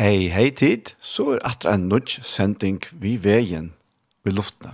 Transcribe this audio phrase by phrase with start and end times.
[0.00, 3.72] hei, hei tid, så er atra en nudge sending vi veien
[4.24, 4.72] i luftene.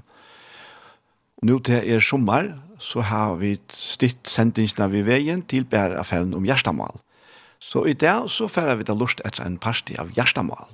[1.42, 6.46] Nå til er sommer, så har vi stitt sendingsene vi veien til bære affæren om
[6.46, 7.00] hjertemål.
[7.58, 10.68] Så i dag så færer vi da lust etter en parti av hjertemål.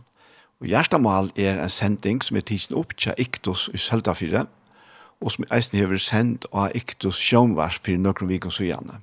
[0.61, 4.45] Og hjertemål er en sending som er tidsen opp til Iktus i Søltafire,
[5.23, 9.01] og som eisen hever sendt av Iktus sjånvars for noen vikens og.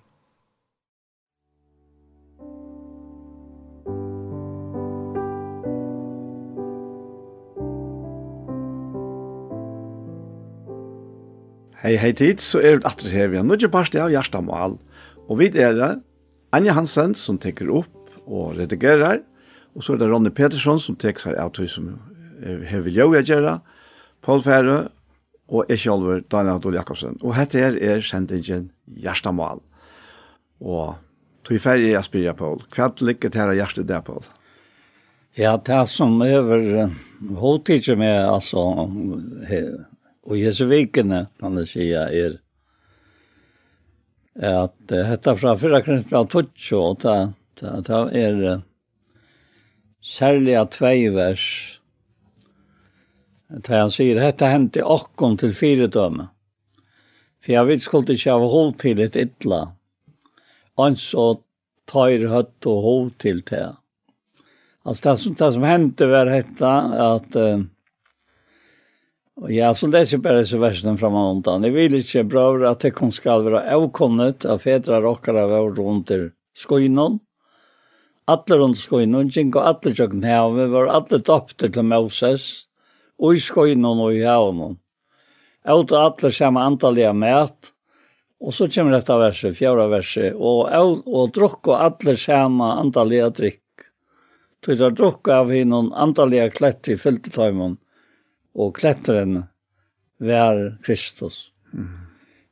[11.79, 14.73] Hei, hei tid, så er det atre her vi har nødje parste av Gjerstamal.
[15.31, 15.87] Og vi er det
[16.51, 19.21] Anja Hansen som teker opp og redigerer,
[19.71, 21.93] og så er det Ronny Petersson som teker seg av tog som
[22.43, 23.53] har vilja å gjøre,
[24.27, 24.75] Paul Fære
[25.47, 27.15] og jeg selv, Daniel Adol Jakobsen.
[27.23, 28.67] Og hette her er kjentingen
[28.99, 29.63] Gjerstamal.
[30.59, 30.97] Og
[31.47, 32.59] tog ferie jeg spyrer, Paul.
[32.75, 34.27] Hva ligger til her av der, Paul?
[35.39, 36.91] Ja, det som över
[37.39, 38.67] hovedtidsen med, altså,
[40.27, 42.37] og Jesu vikene, kan jeg si, er
[44.39, 46.49] at dette fra 4 Kristian 12,
[46.79, 47.17] og det,
[47.59, 48.61] det, det er
[50.05, 51.45] særlig av tvei vers,
[53.49, 56.29] da han sier, dette hendte okkon til fire dømme.
[57.39, 59.61] For jeg vet skulle ikke ha hold til et ytla,
[60.79, 61.27] ans så
[61.89, 63.65] tar høtt og hold til det.
[64.85, 66.73] Altså det som, det som hendte var dette,
[67.05, 67.63] at uh,
[69.39, 71.63] Og ja, så det er ikke bare så versen fram og undan.
[71.63, 75.79] Jeg vil ikke, bror, at det kun skal være avkommet av fedre råkere av vår
[75.79, 76.25] under
[76.59, 77.21] skoinen.
[78.29, 82.43] Alle rundt skoinen, ikke alle kjøkken her, vi var alle dopter til Moses,
[83.17, 84.75] og i skoinen og i havnen.
[85.69, 87.71] Out og alle kommer antallet mat,
[88.39, 93.39] og så kommer dette verset, fjerde verset, og, og, og drukk og alle kommer antallet
[93.39, 93.87] drikk.
[94.59, 97.79] Så det drukk av henne antallet klett i fyltetøymen,
[98.59, 99.43] og kletteren
[100.19, 101.51] var Kristus.
[101.73, 102.09] Mm.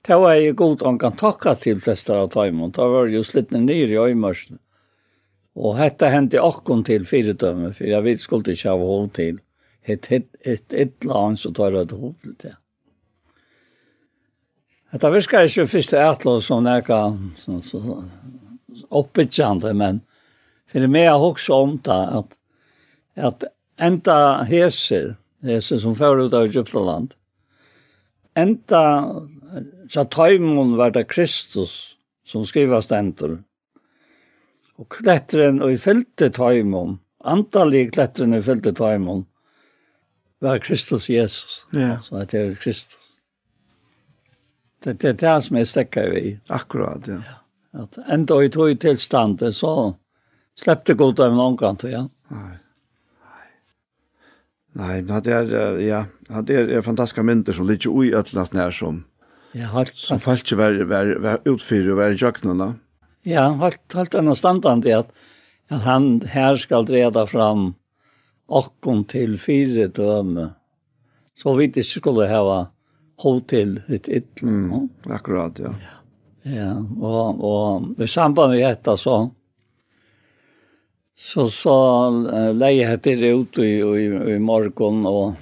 [0.07, 2.72] Det var jeg god om kan tacka til tester av Taimon.
[2.72, 4.62] Det var jo slittne nyr i øymarsen.
[5.57, 9.41] Og dette hendte akkon til fyredømme, for jeg vet skulle ikke ha hov til.
[9.84, 12.53] Et, et, et, et land han så tar det hov til det.
[14.94, 18.03] Dette virker ikke først til etlå som kan så, så,
[18.90, 20.01] oppbytjande, men
[20.67, 22.38] for det mer jeg også om det, at,
[23.16, 23.47] at
[23.79, 25.16] enda heser,
[25.62, 27.14] som fører ut av Egyptaland.
[28.38, 28.84] Enda
[29.90, 31.97] så tøymon var det Kristus
[32.28, 33.38] som skriver stenter.
[34.78, 39.26] Og kletteren og i fylte tøymon, antallig kletteren og i fylte tøymon,
[40.44, 41.64] var Kristus Jesus.
[41.73, 41.97] Ja.
[42.00, 43.16] Så det er Kristus.
[44.84, 46.38] Det, det er det som jeg stekker i.
[46.53, 47.22] Akkurat, ja.
[47.26, 47.40] ja.
[47.84, 49.96] At enda i tog tilstand, så
[50.58, 52.06] släppte god av noen gang til, ja.
[54.78, 56.02] Nei, det er, ja,
[56.46, 59.02] det er, er fantastiske mynter som ligger ui øtlet nær som,
[59.58, 62.70] ja, halt, som falt ikke var, var, var utfyrer og var i jøknene.
[63.28, 65.09] Ja, halt, halt en standard i at,
[65.74, 67.72] at han her skal dreda fram
[68.47, 70.52] okkon til fire døme.
[71.38, 72.68] Så vi ikke skulle hava
[73.22, 74.68] hold til et ytlen.
[74.70, 75.73] Mm, akkurat, ja.
[75.82, 75.97] ja.
[76.47, 79.18] Ja, og, og i samband med dette så,
[81.17, 81.78] Så så
[82.14, 85.34] uh, leie heter det ut i, i, i morgen, og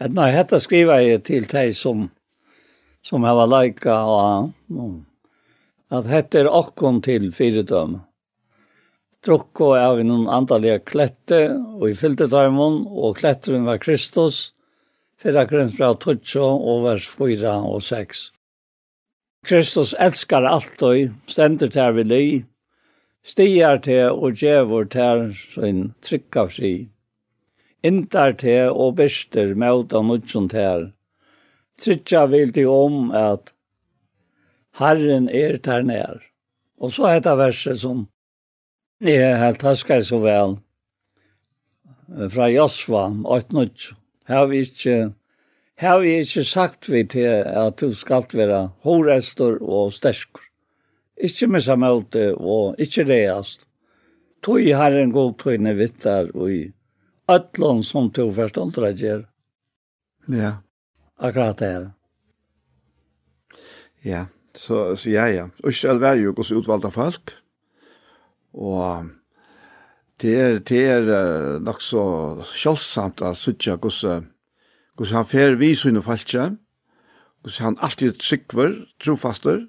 [0.00, 2.08] at nei hetta skriver jeg til deg som
[3.02, 7.98] som hava leika og, og at hette er okkon til fyrdøm.
[9.24, 11.40] Drukk og av noen andalige klette,
[11.76, 14.52] og i fyllte tøymon, og kletteren var Kristus,
[15.20, 18.22] fyrra grønnsbra tutsjo, og vers 4 og 6.
[19.48, 22.24] Kristus elskar alt og stender til vi li,
[23.24, 26.74] stiger til og gjevor til sin trykka fri.
[27.82, 30.90] Intar til og bester møta nudjon til.
[31.80, 33.54] Trykker vil til om at
[34.80, 36.20] Herren er der nær.
[36.80, 38.08] Og så heter verset som
[39.00, 40.58] er helt haskar så vel
[42.30, 43.94] fra Josva, 8.9.
[44.28, 45.14] Her vi ikke
[45.80, 50.49] Her har vi ikke sagt vi til at du skal være hårestor og stersker.
[51.20, 53.66] Ikke med seg møte, og ikke reast.
[54.42, 56.60] Tog har en god tøyne vittar, og i
[57.28, 59.26] ætlån som tog forståndra gjør.
[60.32, 60.52] Ja.
[61.20, 61.88] Akkurat det her.
[64.04, 64.24] Ja,
[64.56, 65.48] så, så ja, ja.
[65.64, 67.34] Og selv er jo hos utvalgte folk,
[68.56, 69.10] og
[70.20, 72.02] det er, det er nok så
[72.56, 76.50] kjølsamt at suttja hvordan han fer vi sunne falskje,
[77.40, 79.62] hvordan han alltid tryggver, trofaster,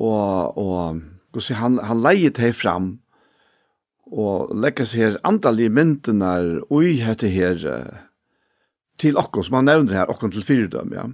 [0.00, 1.00] og, og
[1.30, 2.94] hvordan han, han leier det fram,
[4.10, 6.30] og legger seg her andalige myndene
[6.82, 7.60] i hette her
[9.00, 11.06] til okken, som han nevner her, okken til fyrdøm, ja.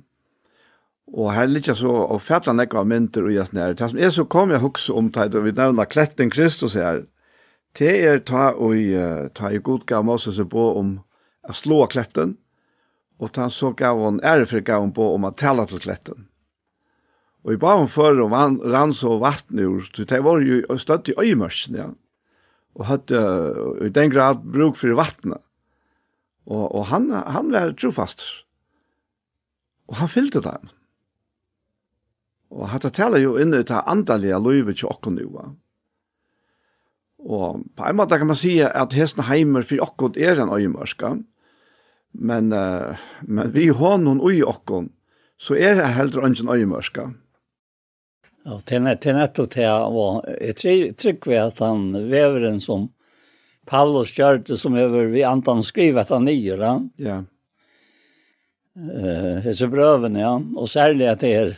[1.07, 3.77] Og her ligger så, og fætlan legger av mynter og hette nær.
[3.79, 7.05] Det som er så kom jeg hukse om det, og vi nevner kletten Kristus her,
[7.79, 8.97] det er ta ui,
[9.37, 10.97] ta i god gav Moses på om
[11.47, 12.39] å slå kletten,
[13.21, 16.27] og ta så gav han ære for gav på om å tala til kletten.
[17.47, 21.13] Og i baum for og vann rann så vatten ur, så det var jo støtt
[21.13, 21.91] i øymørsen, ja.
[22.77, 23.21] Og hadde
[23.87, 25.39] i den grad bruk for vattnet.
[26.51, 28.25] Og, og han, han var trofast.
[29.87, 30.67] Og han fyllte dem.
[32.51, 35.47] Og hatt det taler jo inne i det andalige løyve til okken nu, ja.
[37.27, 41.15] Og på en måte kan man si at hesten heimer for okken er en øymørska.
[42.13, 44.91] Men, men vi har noen øy åkken,
[45.39, 47.07] så er det heller ikke en øymørska.
[47.07, 47.26] Ja
[48.47, 50.21] Ja, nett til nettopp det jag var.
[50.39, 50.57] Jag
[51.27, 52.93] vi at han vever en som
[53.67, 56.91] Paulus gjør det som över vi antan skriver att han är han.
[56.97, 57.25] Ja.
[58.77, 60.43] Eh, Hesebröven, ja.
[60.57, 61.57] Och særlig at det er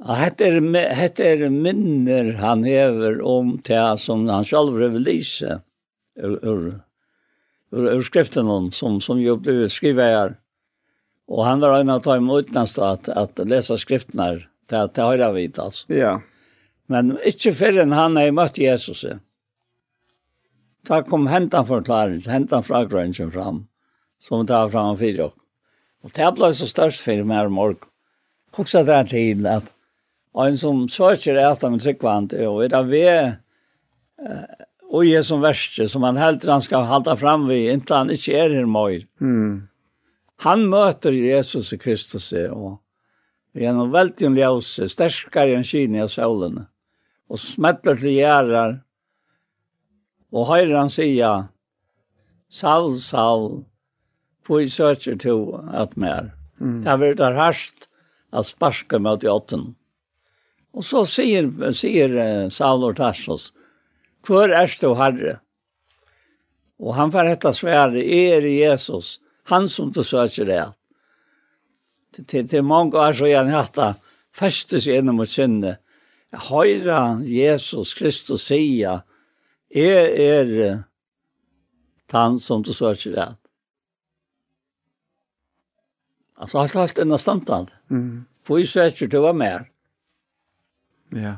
[0.00, 0.60] Ja, hette er,
[0.96, 5.60] hette er minner han hever om te som han själv revelise
[6.16, 6.80] ur, ur,
[7.70, 10.32] ur, ur skriften hon, som, som ju blev skrivet.
[11.28, 14.40] Och han var en av dem utanast att, att läsa skriftna
[14.70, 15.86] Det, det har jeg vidt, altså.
[15.94, 16.12] Ja.
[16.90, 19.04] Men ikke før enn han har møtt Jesus.
[20.88, 23.64] Da kom hentan forklaring, hentan fra grønnsjen fram,
[24.22, 25.30] som det fram for dere.
[26.00, 27.90] Og det ble så størst for meg om ork.
[28.56, 29.68] Hoksa det her tiden at
[30.40, 33.36] en som søker etter med tryggvand, og er det ved
[34.90, 38.36] og jeg som verste, som han helt han skal halda fram vid, inntil han ikke
[38.36, 39.04] er her mer.
[39.22, 39.68] Mm.
[40.44, 42.80] Han møter Jesus Kristus, og
[43.56, 46.68] Vi er noe veldig en ljøse, sterskere enn kine av solene.
[47.30, 48.78] Og smetter til gjerrar,
[50.30, 51.48] og høyre han sier,
[52.50, 53.64] Saul, Saul,
[54.46, 55.36] hvor i søker to
[55.74, 56.32] at mer.
[56.58, 56.80] Mm.
[56.82, 57.86] Det har vært der herst
[58.34, 59.72] at sparske med i åtten.
[60.74, 63.50] Og så sier, sier uh, Saul og Tarsos,
[64.26, 65.40] Hvor er du herre?
[66.78, 70.64] Og han får hette svære, er Jesus, han som du søker det
[72.26, 73.78] til, til mange år så jeg hatt
[74.34, 75.78] festes gjennom å kjenne.
[76.50, 79.02] Høyre Jesus Kristus sier,
[79.70, 80.84] jeg er
[82.12, 83.38] han som du søker rett.
[86.34, 87.72] Alltså alt allt ända stamtand.
[87.90, 88.24] Mm.
[88.42, 89.70] För i söker du var mer.
[91.08, 91.34] Ja.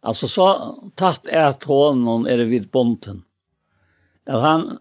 [0.00, 3.24] Alltså så tatt är att honom är det vid bonten.
[4.26, 4.78] Att han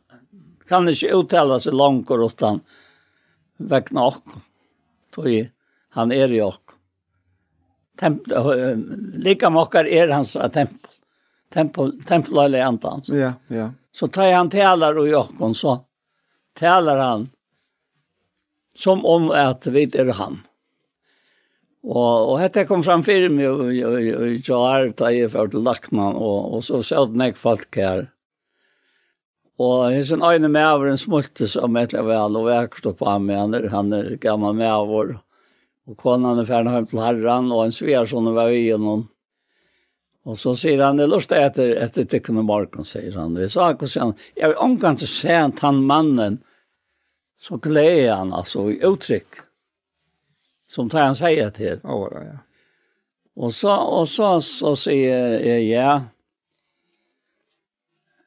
[0.68, 2.60] kan inte uttala sig långt utan
[3.58, 4.24] väckna och
[5.14, 5.50] tog
[5.90, 6.72] han är i och
[8.00, 10.90] tempel lika mockar är hans tempel
[11.54, 15.86] tempel tempel eller antans ja ja så tar han talar och jag så
[16.54, 17.30] talar han
[18.76, 20.42] som om att vi är han
[21.84, 26.54] Och och hette kom fram för mig och jag tar det för til lakna och
[26.56, 28.08] og så såg nek folk her.
[29.62, 33.06] Og hans en øyne med over en smulte som etter vel, og jeg stod på
[33.06, 35.18] ham med han, han er gammel med over.
[35.88, 39.10] Og konan er ferdig hjem til herren, og en sværsson var vi gjennom.
[40.24, 43.36] Og så sier han, det er etter, etter tykkene morgen, sier han.
[43.36, 46.40] Vi sa ikke, sier han, jeg vil omgang til se han mannen,
[47.38, 49.44] så gleder han altså i uttrykk,
[50.70, 51.84] som tar han sier til.
[51.84, 52.40] Ja, ja.
[53.34, 55.98] Og så, og så, så sier jeg, ja,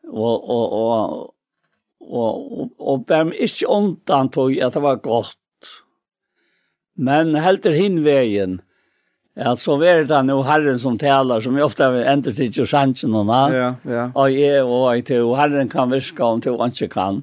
[0.06, 1.34] og, og, og,
[2.00, 5.36] og, og, og bæm ikke undan tog at det var gott.
[6.96, 8.60] Men helter hin vegin,
[9.36, 13.26] Ja, så var det nå Herren som talar, som vi ofta ändå tycker sansen och
[13.26, 13.54] na.
[13.54, 14.10] Ja, ja.
[14.14, 17.22] Och jag och jag till Herren kan viska om till han inte kan.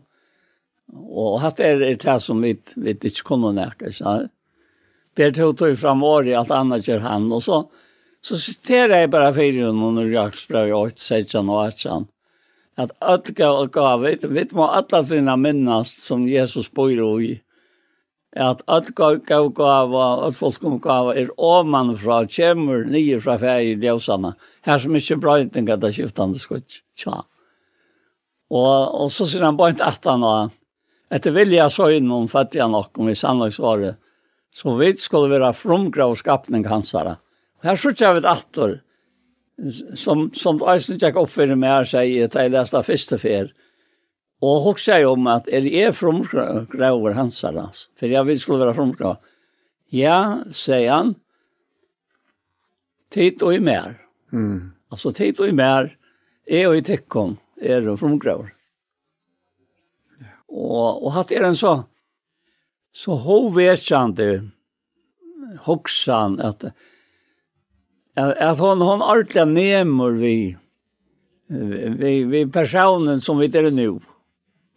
[1.09, 4.27] Och hatt är det här som vi vet inte kunde närka, så.
[5.15, 7.69] Ber tog tog fram år i allt annat gör han och så
[8.21, 11.85] så citerar jag bara för honom när jag språk jag åt sig och åt
[12.75, 17.42] att ödka och gav, vi må alla finna minnas som Jesus bor i.
[18.36, 23.38] Att ödka och gav och att folk kommer gav er är omanfra, kommer nye fra
[23.38, 24.36] färg i djävsarna.
[24.62, 26.72] Här som inte bröjten kan ta skiftande skutt.
[26.96, 27.24] Tja.
[28.50, 30.50] Og, og så sier han bare inte att han har.
[31.13, 33.98] Etter vilja så inn om fattiga nok om vi sannolikt
[34.53, 37.15] Så vi skulle være frumgra och skapning her.
[37.63, 38.82] Här skjuter vi ett altor
[39.95, 43.51] som, som Eisen tjekk opp med meg her sier at jeg leste første fer.
[44.43, 47.88] Og hun sier om at er jeg fromgraver hans her hans?
[47.95, 49.22] For jeg vil skulle være fromgraver.
[49.93, 51.13] Ja, sier han,
[53.13, 54.00] tid og i mer.
[54.33, 54.74] Mm.
[54.91, 55.93] Altså tid og i mer,
[56.50, 58.50] jeg og i tekkom er fromgraver.
[60.17, 60.39] Yeah.
[60.50, 61.75] Og, og hatt er en så,
[62.93, 64.33] så hun vet ikke han det,
[65.67, 66.65] hoksan at
[68.15, 70.58] at att hon hon artliga nemor vi
[71.48, 74.00] vi vi personen som vi är nu.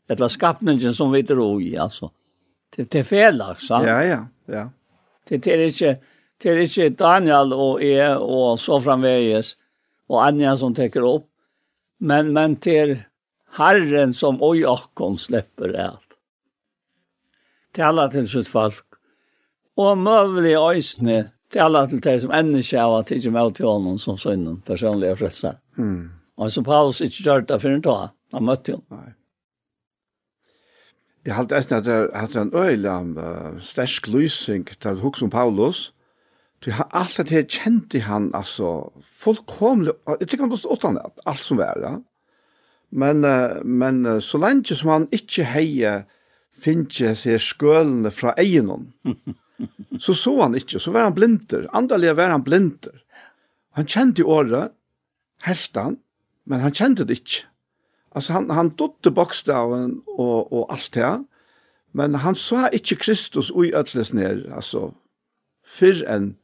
[0.09, 2.11] Eller skapningen som vi är i alltså.
[2.77, 3.75] Det det felar så.
[3.75, 4.71] Ja ja, ja.
[5.29, 6.01] Det det är inte
[6.43, 9.57] det är inte Daniel och är och så framväges
[10.07, 11.27] och Anja som täcker upp.
[11.99, 12.99] Men men till
[13.53, 16.19] Herren som oj och släpper allt.
[17.73, 18.85] Till alla till sitt folk.
[19.77, 23.55] Och mövlig öjsne Det er alle til det som enda ikke har at ikke med
[23.55, 25.53] til honom som sønnen, personlig og frelsa.
[25.77, 26.09] Mm.
[26.37, 28.99] Og som Paulus ikke gjør det for en dag, han møtte henne.
[28.99, 29.15] Nei.
[31.27, 35.93] Jeg halte etter at jeg hatt en øyla uh, stersk lysing til hos om Paulus.
[36.65, 41.03] Du har alt det her kjente han, altså, fullkomlig, jeg tykker han stå åttan det,
[41.27, 41.97] alt som var, ja.
[42.91, 46.07] Men, uh, men uh, så lenge som han ikke heier,
[46.57, 48.93] finnes jeg skølene fra egenen,
[49.99, 51.69] Så så han ikke, så var han blinder.
[51.73, 53.03] Andaliga var han blinder.
[53.77, 54.73] Han kjente i året,
[55.45, 55.99] helt han,
[56.45, 57.47] men han kjente det ikke.
[58.17, 61.13] Altså han, han dotte bokstaven og, og alt det,
[61.97, 64.91] men han sa ikke Kristus ui øtles ned, altså,
[65.65, 66.35] fyrr enn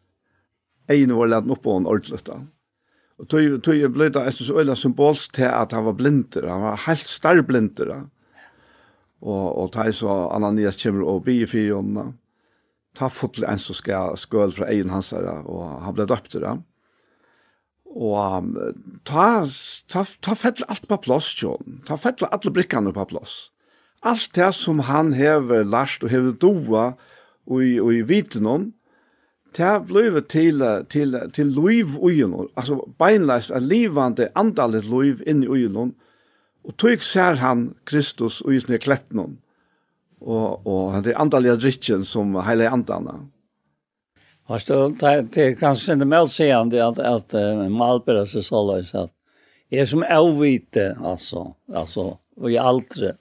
[0.92, 2.40] ein var lett opp på en ordentlig da.
[3.20, 6.64] Og tog, tog ble det et så øyla symbolsk til at han var blinder, han
[6.64, 8.00] var helt starblinder da.
[9.22, 12.16] Og, og tog så Ananias kommer og bier fire åndene
[12.98, 16.44] ta fotel en som skal skøl fra egen hans her, og han ble døpt til
[16.44, 16.56] det.
[17.92, 18.52] Og
[19.08, 19.24] ta,
[19.92, 21.80] ta, ta fettel alt på plass, John.
[21.88, 23.50] Ta fettel alle brikkene på plass.
[24.02, 26.86] Alt det som han hever lært og hever doa
[27.46, 28.70] og, i, og i viten om,
[29.56, 35.92] det blir til, til, til liv ugenom, altså beinleis er livande andalet liv inni ugenom,
[36.64, 39.36] og tog ser han Kristus og i sinne klettnån
[40.22, 43.18] og, og han er andalige drikken som heilig andana.
[44.48, 49.10] Fast det er kanskje ikke mer seende at, at uh, Malberg så løs at
[49.72, 53.14] är som elvite altså, altså, og i altre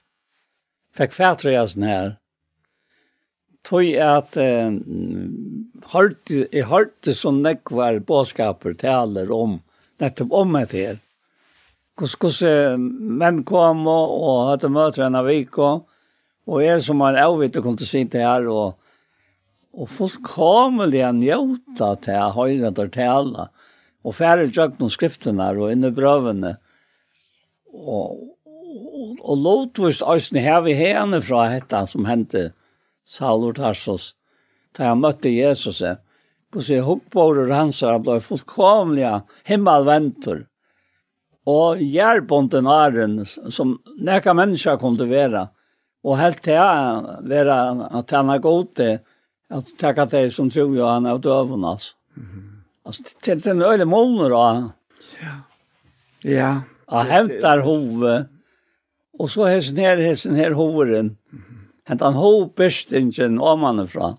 [0.98, 2.10] fikk fætre jeg sånn her,
[3.68, 4.74] tog at eh,
[5.94, 9.60] hørte, jeg hørte så nekvar boskaper taler om,
[10.02, 11.00] nettopp om et her.
[11.96, 15.70] kus men kom og, og hadde møter henne av Viko,
[16.50, 18.78] Og jeg som har avvitt og kom til sitte her, og,
[19.78, 21.42] og folk kommer til å
[22.02, 23.48] til å høre til å tale,
[24.02, 26.56] og færre tjøk noen skriftene og inne brøvene.
[27.72, 32.50] Og, og, og lovtvist øyne her vi henne fra dette som hendte
[33.06, 34.16] Saulor Tarsos,
[34.74, 35.82] da jeg møtte Jesus,
[36.52, 40.46] og så hukkbårer hans og ble fullkomlige himmelventur.
[41.50, 45.48] Og gjerbonden æren som nekka mennesker kunne til være,
[46.04, 47.58] Og helt til jeg være
[48.00, 49.00] at han er god til
[49.52, 51.96] at takka til som tror jo han er døven, altså.
[52.16, 52.52] Mm -hmm.
[52.86, 54.70] Altså, til den øyne måneder, da.
[55.22, 55.36] Ja.
[56.24, 56.62] Ja.
[56.90, 58.28] Han hentar hovet,
[59.20, 61.18] og så hessen her, hessen her hoveren.
[61.88, 64.18] Hentar han hovbestingen omanifra,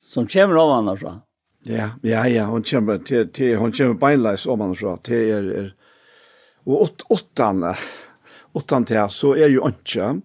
[0.00, 1.20] som kommer omanifra.
[1.66, 5.70] Ja, ja, ja, hon kommer, til, til, hon kommer beinleis omanifra, til er, er,
[6.66, 7.74] og åt, åttan,
[8.54, 10.20] åttan til, så er jo ikke,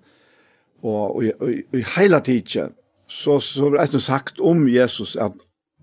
[0.86, 2.69] Og i heila tidsje,
[3.07, 5.34] så, så er det sagt om Jesus at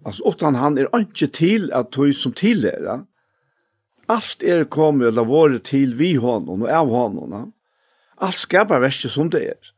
[0.05, 3.05] altså, utan han er ikke til at du som tidligere,
[4.09, 7.53] allt er kommet eller vært til vi honom og av honom.
[8.21, 9.73] Allt skaper verset som det er.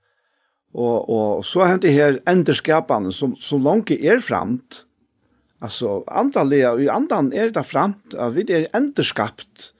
[0.76, 4.82] Og, og så hentet her enderskapene som, som langt er fremt.
[5.62, 9.70] Altså, andalega, i andan er det fremt at vi er enderskapt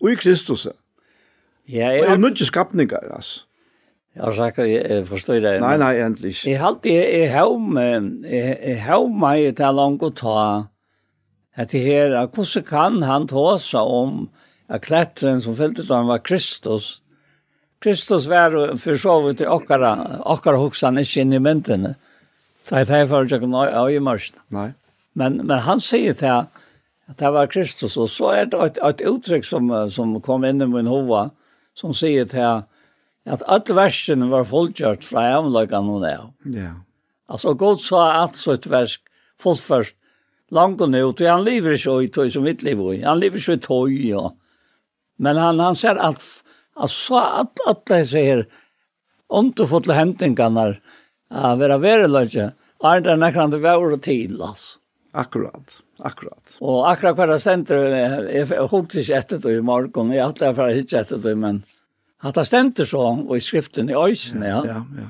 [0.00, 0.66] og i Kristus.
[1.68, 2.02] Ja, jeg...
[2.02, 3.44] Og er nødvendig skapninger, altså.
[4.12, 5.60] Jag har sagt att jag förstår det.
[5.60, 6.52] Nej, nej, egentligen.
[6.52, 6.92] Jag har alltid,
[7.24, 10.66] jag har mig till långt att ta
[11.56, 14.28] att det här, hur kan han ta sig om
[14.66, 17.02] att klättren som följde då han var Kristus.
[17.80, 21.94] Kristus var och så vitt i åkara, åkara huxan i sin i mynten.
[22.68, 23.50] Det är det för att jag kan
[24.48, 24.72] Nej.
[25.12, 29.00] Men, men han säger till att det var Kristus och så är det ett, ett
[29.00, 31.30] uttryck som, som kom in i min hova
[31.74, 32.70] som säger till att
[33.28, 36.14] at alle versene var fullgjørt fra hjemløkene og det.
[36.56, 36.72] Ja.
[37.30, 38.96] Altså, god sa at så et vers
[39.40, 39.96] fullførst
[40.50, 43.02] langt og nødt, og han lever ikke i tøy som mitt liv i.
[43.04, 44.24] Han lever ikke i tøy, ja.
[45.20, 46.24] Men han, han ser at,
[46.74, 48.44] altså, så at alle disse her,
[49.30, 50.72] underfotle hentingene,
[51.30, 52.50] uh, være vereløse,
[52.80, 54.78] er det nekker det var til, altså.
[55.10, 56.56] Akkurat, akkurat.
[56.62, 60.38] Og akkurat hver det jeg, jeg, jeg holdt ikke etter det i morgen, jeg hatt
[60.38, 61.64] det for å hitte etter det, men...
[62.20, 64.60] Han det stenter så, og i skriften i øysen, ja.
[64.66, 65.08] Ja, ja.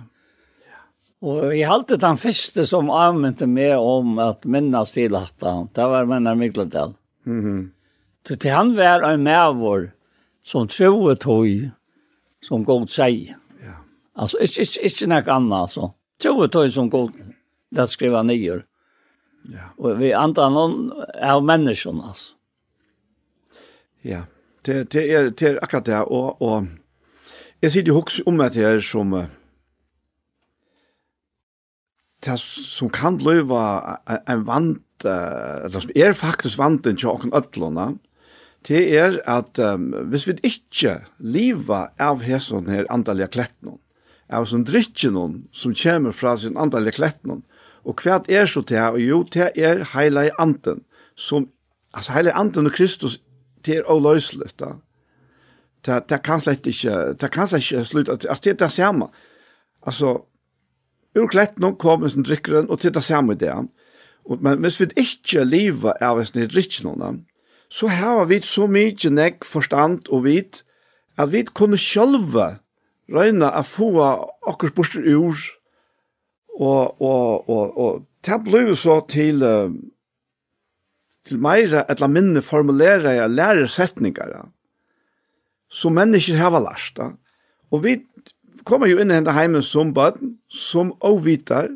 [1.20, 5.34] Og jeg halte den første som anvendte meg om at minnes til at
[5.76, 6.94] det var Mennar Mikladel.
[7.26, 7.68] Mm -hmm.
[8.24, 9.90] Til han var en medvår
[10.42, 11.70] som troet tog
[12.42, 13.36] som god sier.
[13.62, 13.74] Ja.
[14.16, 15.90] Altså, ikke, ikke, ikke noe annet, altså.
[16.20, 17.10] Troet tog som god,
[17.70, 18.62] det skriver han nyer.
[19.50, 19.70] Ja.
[19.78, 22.32] Og vi andre noen av menneskene, altså.
[24.04, 24.22] Ja,
[24.66, 26.66] det, det, er, det er akkurat det, og, og
[27.60, 29.10] Jeg sitter jo også om at jeg er som
[32.24, 37.90] det som kan bliva en vant eller som er faktisk vanten til åkken ødlåna
[38.68, 43.78] det er at um, hvis vi ikke liva av hæsson her andalige kletten
[44.28, 47.42] av som drikker noen som kommer fra sin andalige kletten
[47.84, 50.84] og hva er så til og jo det er heilig anten
[51.16, 51.48] som
[51.92, 53.20] altså heilig anten og Kristus
[53.64, 54.78] det er oløsligt da
[55.86, 58.72] det, det kan slett ikke, det kan slett ikke slutte, at, at det er det
[58.72, 59.08] samme.
[59.86, 60.20] Altså,
[61.18, 63.52] urklett nå kommer som drikkeren, og til det samme det.
[64.24, 67.20] Og, men hvis vi ikke lever av oss ned drikkerne,
[67.70, 70.64] så har vi så mye nekk forstand og vit,
[71.18, 72.58] at vi kunne sjølve
[73.10, 75.38] røyne å få akkurat bort ur,
[76.60, 79.40] og, og, og, og det ble jo så til,
[81.24, 84.48] til meira, eller minne formulere jeg læresetninger, ja
[85.70, 86.92] som mennesker har lært.
[86.96, 87.12] Da.
[87.70, 87.96] Og vi
[88.66, 91.70] kommer jo inn i denne heimen som baden, som avvitar,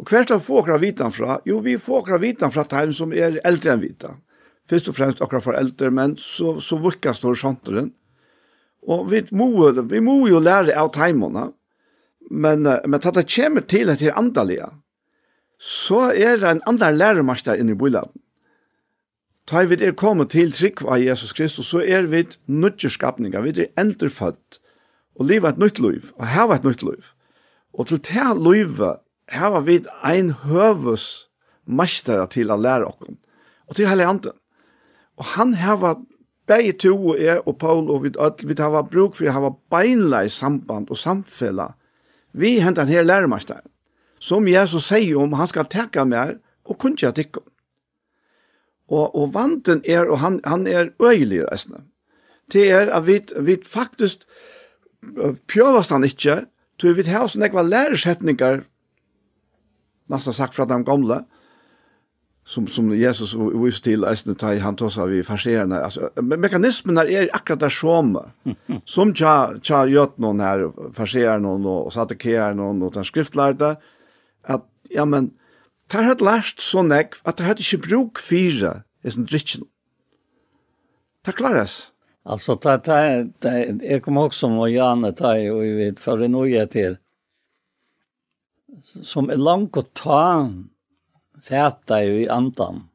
[0.00, 3.12] og hvert av få akkurat vitan fra, jo vi får akkurat vitan fra heimen som
[3.12, 4.14] er eldre enn vita.
[4.70, 7.90] Først og fremst akkurat for eldre, men så, så vukkast horisonteren.
[8.88, 9.48] Og vi må,
[9.90, 11.50] vi må jo lære av heimene,
[12.30, 14.70] men, men tatt det kommer til etter andalige,
[15.62, 18.14] så er det en annen læremaster inne i boladen.
[19.46, 22.90] Ta vi er kommet til trygg av Jesus Kristus, så er vi nødje
[23.42, 24.60] vi er enderfødt,
[25.18, 27.02] og livet et nytt liv, og hava et nytt liv.
[27.74, 31.28] Og til det livet hava vi ein høves
[31.66, 33.18] mestere til å lære oss,
[33.66, 34.32] og til hele anden.
[35.16, 35.96] Og han hava
[36.46, 38.10] begge to og jeg og Paul og vi,
[38.46, 41.72] vi hava bruk for å hava beinlei samband og samfella.
[42.32, 43.66] Vi hentan her læremesteren,
[44.20, 47.51] som Jesus sier om han skal teka mer og kunnskja tikkum.
[48.92, 51.86] Og, og vanten er, og han, han er øyelig reisende.
[52.52, 54.26] Det er at vi, vi faktisk
[55.48, 56.42] pjøvast han ikke,
[56.80, 58.64] tror vi har sånne ekva læresetninger,
[60.12, 61.22] nesten sagt fra de gamle,
[62.44, 65.78] som, som Jesus viser til eisende ta i han tåsa vi farserende.
[65.78, 68.16] Altså, mekanismen er akkurat der som,
[68.96, 73.76] som tja, tja gjøt noen her, farserende og, og satekeren noen, og den skriftlærte,
[74.42, 75.30] at ja, men
[75.92, 79.66] tar hatt lært så nekv at det hatt ikke bruk fyra i sånn drittjen.
[81.22, 81.92] Tar klaras.
[82.24, 82.98] Alltså ta ta
[83.82, 86.96] jag kommer också med Janne ta och vi vet for det nya till
[89.02, 90.50] som är långt att ta
[91.42, 92.88] fæta i andan.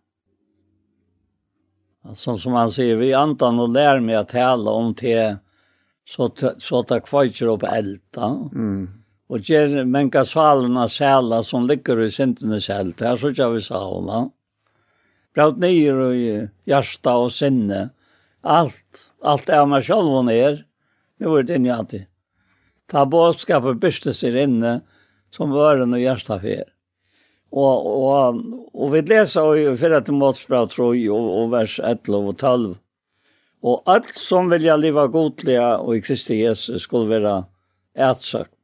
[2.03, 5.38] Alltså som han sier, vi andan och lær meg att tale om te
[6.05, 8.27] så så ta kvar upp elda.
[8.55, 8.96] Mm
[9.27, 12.95] og ger menka svalna sæla som ligger i sintene selv.
[12.99, 14.21] Her så ikke vi sæla.
[15.35, 16.15] Braut nyer og
[16.65, 17.89] hjärsta og sinne.
[18.43, 20.63] Alt, alt er meg sjálf og nyer.
[21.19, 22.07] Nu er det inni alltid.
[22.87, 24.79] Ta bådskapet byrste seg inne
[25.33, 26.65] som vøren og hjärsta fer.
[27.51, 28.41] Og, og,
[28.75, 32.67] og vi leser i fyrre til måtsbra tror og, og vers 11 og 12.
[33.67, 37.41] Og alt som vilja liva godliga og i Kristi Jesus skulle være
[37.97, 38.56] ætsøkt.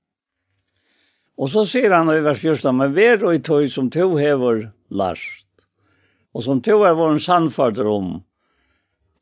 [1.37, 4.67] Og så sier han i vers 14, men vær og i tog som to hever
[4.93, 5.47] last,
[6.33, 8.15] og som to er vår sannfader om,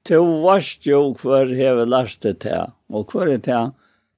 [0.08, 3.72] to varst jo hver hever lastet til, og hver er til,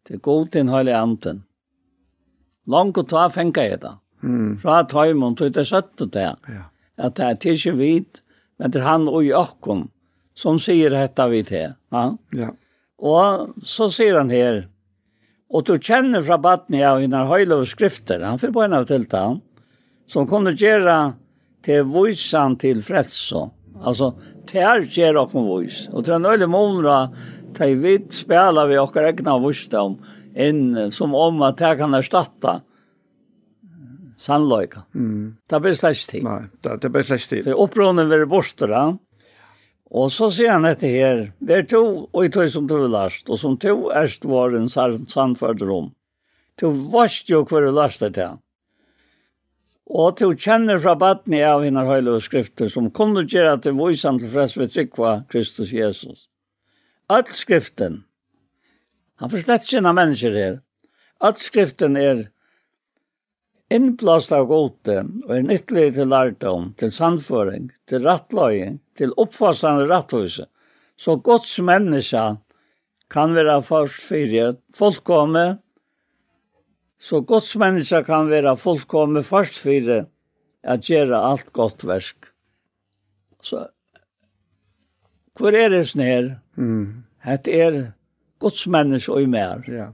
[0.07, 1.43] til god til høylig anten.
[2.65, 3.97] Langt og ta fengar jeg da.
[4.23, 4.55] Mm.
[4.61, 6.67] Fra tøymon tog det søtte til, ja.
[6.97, 8.21] at det er tilkje vidt,
[8.57, 9.89] men det er han og i okkon,
[10.33, 11.75] som sier dette vi til.
[11.93, 12.05] Ja?
[12.33, 12.53] ja.
[13.03, 14.63] Og så sier han her,
[15.53, 18.87] Og du kjenner fra baden av henne høyle og skrifter, han får på bare av
[18.89, 19.39] tiltan,
[20.09, 20.97] som kunne gjøre
[21.63, 23.45] til vysan til frelse.
[23.83, 24.11] Altså,
[24.49, 25.85] tær gjør dere vys.
[25.93, 27.13] Og til en øyne måneder,
[27.53, 29.97] til vi spiller vi dere egna vysdom,
[30.33, 32.57] inn som om at jeg kan erstatte
[34.23, 34.85] sannløyga.
[34.95, 35.35] Mm.
[35.49, 36.25] Det blir slags tid.
[36.25, 37.43] Nei, det, det blir slags tid.
[37.45, 38.73] Det er opprørende ved borster,
[39.93, 43.37] Og så sier han etter her, «Vær to, og i tog som du last, og
[43.37, 45.91] som to erst var en sannførder om.
[46.57, 48.39] To varst jo hver du last det til.
[49.85, 54.31] Og to kjenner fra baden av henne høyla skrifter, som kunne gjøre til voisan til
[54.33, 56.27] frest ved trykva Kristus Jesus.
[57.09, 58.03] All skriften,
[59.21, 60.61] han forslett kjenner mennesker her,
[61.21, 62.29] all skriften er
[63.73, 70.45] innblåst av gode og en ytterligere til lærdom, til sannføring, til rattløying, til oppfassende ratthuse,
[70.97, 72.23] så gods menneske
[73.13, 75.45] kan være først fire fullkomme,
[77.01, 80.05] så gods menneske kan være fullkomme først fire,
[80.63, 82.29] at gjøre alt godt versk.
[83.43, 83.65] Så,
[85.35, 86.37] hvor er det snær?
[86.55, 87.03] Mm.
[87.43, 87.81] Det er
[88.39, 89.65] gods menneske og mer.
[89.67, 89.73] Ja.
[89.73, 89.91] Yeah.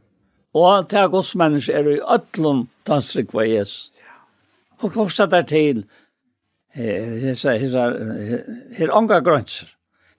[0.57, 3.91] Og til Guds menneske er i ødlom dansk var Jesus.
[4.79, 5.83] Og kosta der til
[6.73, 7.35] her
[8.95, 9.67] unga grønser.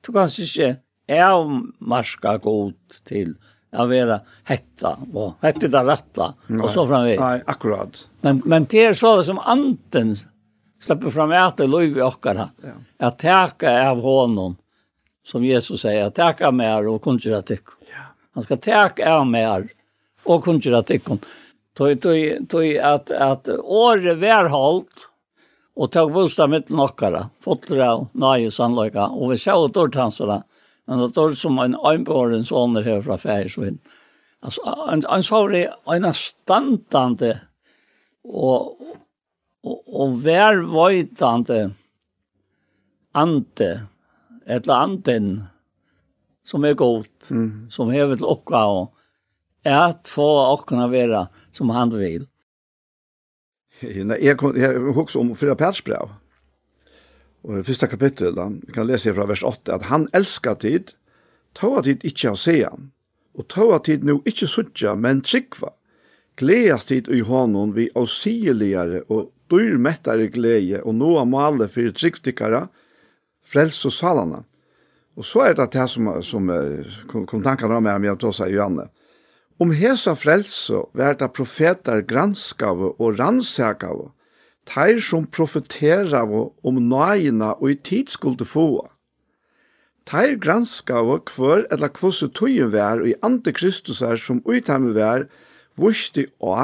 [0.07, 0.77] Du kan ikke
[1.11, 2.73] avmarska god
[3.09, 3.35] til
[3.71, 7.21] å være hetta og hette det retta og så framveg.
[7.21, 8.09] Nei, akkurat.
[8.27, 10.15] Men, men det er så det som anten
[10.81, 12.49] slipper fram at det lov i okkara.
[12.65, 12.75] Ja.
[13.07, 14.57] At teka av honom,
[15.27, 17.67] som Jesus sier, teka mer og kunnkjera tikk.
[17.91, 18.11] Ja.
[18.35, 19.69] Han skal teka av mer
[20.27, 21.23] og kunngjør at ikkon.
[21.79, 25.07] Tøy, tøy, tøy at, at året værholdt
[25.81, 30.43] og tog bostad mitt nokkara, fotra og nøye sannløyka, og vi sjå og dårtansere,
[30.91, 33.79] men det er som en øynbåren sånner her fra Færesvind.
[34.43, 37.35] Altså, han, han sa det, en standande
[38.25, 38.77] og,
[39.65, 41.61] og, og værvøytande
[43.15, 43.71] ante,
[44.47, 45.31] eller anten,
[46.45, 47.71] som er godt, mm.
[47.71, 48.89] som hever til oppgave,
[49.65, 52.27] at få åkna være som han vill.
[54.21, 56.09] Jag kom jag husker om fyra persbrev.
[57.43, 60.91] Och det första kapitlet där, vi kan läsa fra vers 8 att han älskar tid,
[61.53, 62.91] tåa tid inte att se han.
[63.35, 65.71] Och tåa tid nu inte suttja men tryggva.
[66.37, 72.69] Gleas tid i hånden vi avsigeligare och dyrmättare glädje och nåa måle for tryggstickare,
[73.45, 74.45] frels og salene.
[75.15, 78.53] Och så är det det som, som kom, kom tankarna med om jag tar sig
[78.53, 78.89] i Janne.
[79.61, 84.07] Om hesa frelse verda profetar granskave og rannsakave,
[84.65, 88.89] teir som profeterave om nøyina og i tid skulle få.
[90.09, 95.29] Teir granskave hver eller kvosse tøyen vær og i antikristusar som uthemme vær,
[95.77, 96.57] vusti å,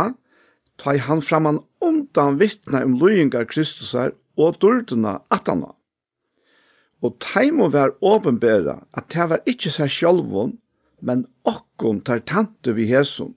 [0.80, 5.74] ta han framan undan vittna om løyingar kristusar og durduna atana.
[7.04, 10.56] Og teimo vær åpenbæra at det var ikkje seg sjálvun,
[11.00, 13.34] men okkom tar tante vi hesum,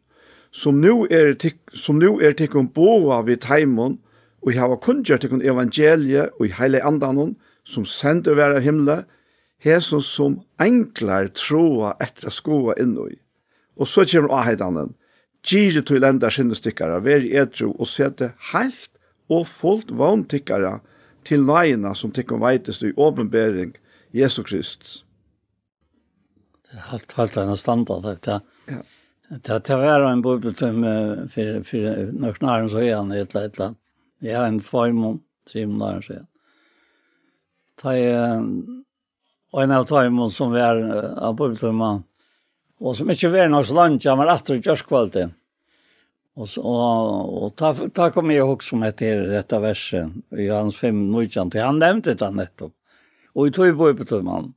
[0.52, 4.00] som nu er, tik som nu er tikkun boa vi taimon,
[4.42, 9.04] og hava kunngjør tikkun evangelie og i heile andanon, som sender vera av himle,
[9.62, 13.20] hesson som enklar troa etter skoa innoi.
[13.76, 14.96] Og så kommer aheidanen,
[15.44, 18.92] Gire til enda skinnestikkara, veri etro og sete heilt
[19.32, 20.80] og fullt vogntykkara
[21.24, 23.72] til nøyina som tikkum veitest i åpenbering
[24.12, 25.06] Jesu Kristus
[26.78, 28.84] halt halt en standard det ja Ja.
[29.30, 30.84] Det det var en bubbeltum
[31.30, 33.76] för för några så är han ett ett land.
[34.20, 35.20] Det är en form
[35.52, 36.14] tre månader så.
[37.82, 37.90] Ta
[39.52, 40.76] och en av timon som var
[41.18, 41.82] av bubbeltum
[42.80, 45.34] och som inte var någon lunch men efter just kvällen.
[46.36, 51.12] Och så och ta ta kommer jag ihåg som heter detta versen i hans fem
[51.12, 51.54] nojant.
[51.54, 52.74] Han nämnde det nettopp.
[53.34, 54.54] Och i tog bubbeltum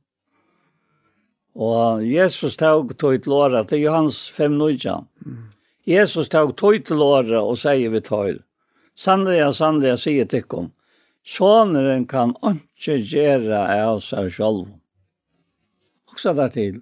[1.55, 4.95] Og Jesus tog tog til året, det er Johans 5 nøyja.
[5.25, 5.43] Mm.
[5.87, 8.39] Jesus tog tog til året og sier vi tøyl.
[8.95, 10.71] Sannelig, sannelig, sier tikkum.
[11.23, 14.65] Såneren kan ikke gjøre av seg selv.
[16.11, 16.81] Også der til.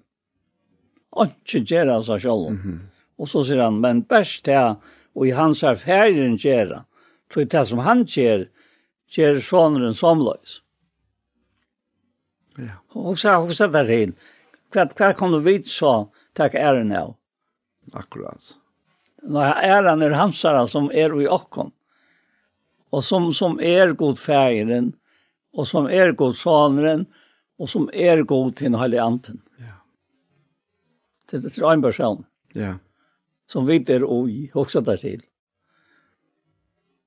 [1.12, 2.50] Ikke gjøre av seg selv.
[2.50, 2.80] Mm -hmm.
[3.18, 4.76] Og så sier han, men best det,
[5.16, 6.84] og i hans erfaring gjøre,
[7.30, 8.48] tog det som han gjør,
[9.08, 10.62] gjør såneren somløys.
[12.58, 12.80] Ja.
[12.96, 14.14] Og så, og så der til
[14.74, 17.16] hva, hva kan du vite så, takk æren av?
[17.94, 18.56] Akkurat.
[19.22, 21.72] Nå, æren er hansara som er i okken,
[22.92, 24.94] og som, som er god fægeren,
[25.54, 27.06] og som er god saneren,
[27.62, 29.42] og som er god til den anten.
[29.60, 29.78] Ja.
[31.30, 32.26] Det er en person.
[32.56, 32.78] Ja.
[33.48, 35.22] Som vi er og også der til.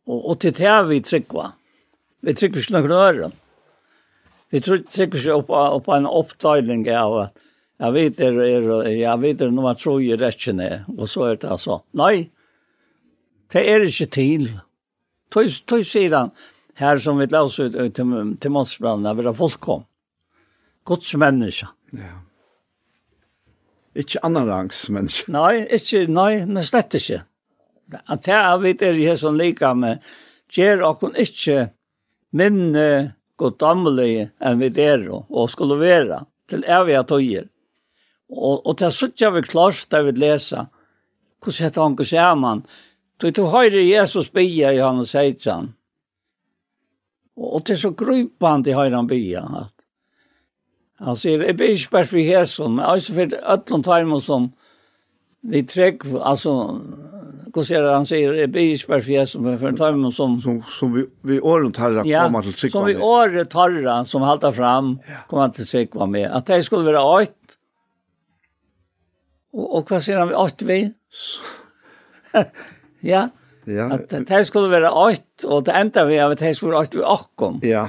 [0.06, 1.56] Og, og til det vi trykker.
[2.20, 3.32] Vi trykker ikke noen øren.
[4.52, 7.40] Vi trykker ikke opp, opp en oppdeling av at
[7.84, 11.36] Jag vet er, er jag vet er nummer 3 i rätten är och så är
[11.36, 11.82] det alltså.
[11.90, 12.30] Nej.
[13.52, 14.60] Det är inte till.
[15.30, 16.30] Tog tog sedan
[16.74, 19.84] här som vi läser ut till till Mosbrand vi har folk kom.
[20.86, 21.68] Guds människa.
[21.90, 22.20] Ja.
[23.94, 25.32] Ikke annan rangs menneske.
[25.32, 27.20] Nei, ikke, nei, nei, slett ikke.
[28.08, 30.00] At det er vidt er jeg som liker med,
[30.50, 31.68] gjør okken ikke
[32.32, 37.50] minne goddommelige enn vi er og skulle være til evige tøyer.
[38.34, 40.66] Og, og det er sånn vi klart da vi leser
[41.44, 42.66] hvordan heter han sammen.
[43.20, 45.74] Du, du høyre Jesus bia i hans heitsan.
[47.36, 49.44] Og, og det er så grøypande i høyre han bia.
[49.60, 49.74] At,
[51.04, 54.52] han sier, jeg blir ikke bare for Jesus, men også for øtlom timer som
[55.44, 56.52] vi trekk, altså,
[57.52, 60.38] hvordan er det han sier, jeg blir ikke bare for Jesus, men for timer som...
[60.40, 62.72] Som, som vi, vi året tarra ja, kommer til trekk.
[62.72, 64.94] Som vi året tarra, som halter fram,
[65.28, 66.30] kommer til trekk med.
[66.30, 67.58] At det skulle være åkt,
[69.54, 70.38] Og, og hva sier han vi?
[70.38, 70.78] Åtte vi?
[73.12, 73.28] ja.
[73.70, 73.88] ja.
[73.94, 77.00] At det skulle være åtte, og det enda vi av at det skulle være åtte
[77.00, 77.60] vi åkken.
[77.66, 77.88] Ja.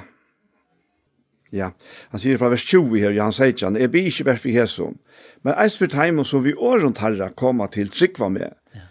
[1.55, 1.71] Ja.
[2.11, 4.97] Han sier fra vers 20 her, han sier jeg blir ikke bare for Jesus.
[5.45, 8.85] Men eis for teimen som vi åren tarra koma til tryggva med, ja.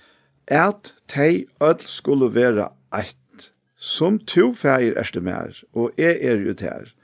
[0.71, 6.55] at tei ødel skulle være eit, som to feir erste mer, og jeg er jo
[6.57, 6.95] ter,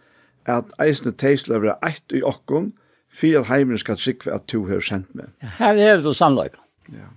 [0.46, 2.72] at eisne tei skulle være eit i åkken,
[3.10, 5.30] for at heimen skal sikve at du har sendt meg.
[5.58, 6.62] Her er det sannløyga.
[6.94, 7.10] Ja.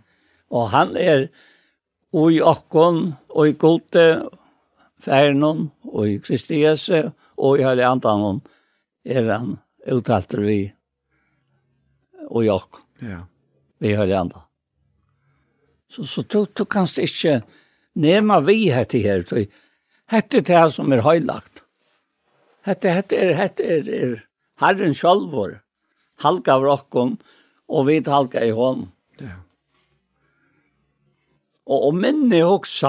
[0.54, 1.28] Og han er
[2.14, 4.30] og i okkon, og i gode,
[5.02, 8.42] færnon, og i Kristi Jesu, og i heilig andanon,
[9.06, 9.56] er han
[9.90, 10.60] uttalter vi
[12.30, 12.86] og i okkon.
[13.02, 13.24] Ja.
[13.82, 14.46] Vi heilig andan.
[15.90, 17.42] Så, så du, du kanst ikke
[18.00, 19.44] nema vi hette her, for
[20.14, 21.66] hette det som er høylagt.
[22.66, 24.16] Hette, hette er, hette er, er
[24.62, 25.60] herren sjálvor
[26.16, 27.18] halka av rocken
[27.66, 28.92] och vi halka i hon.
[29.18, 29.28] Ja.
[31.66, 32.88] Och om minne också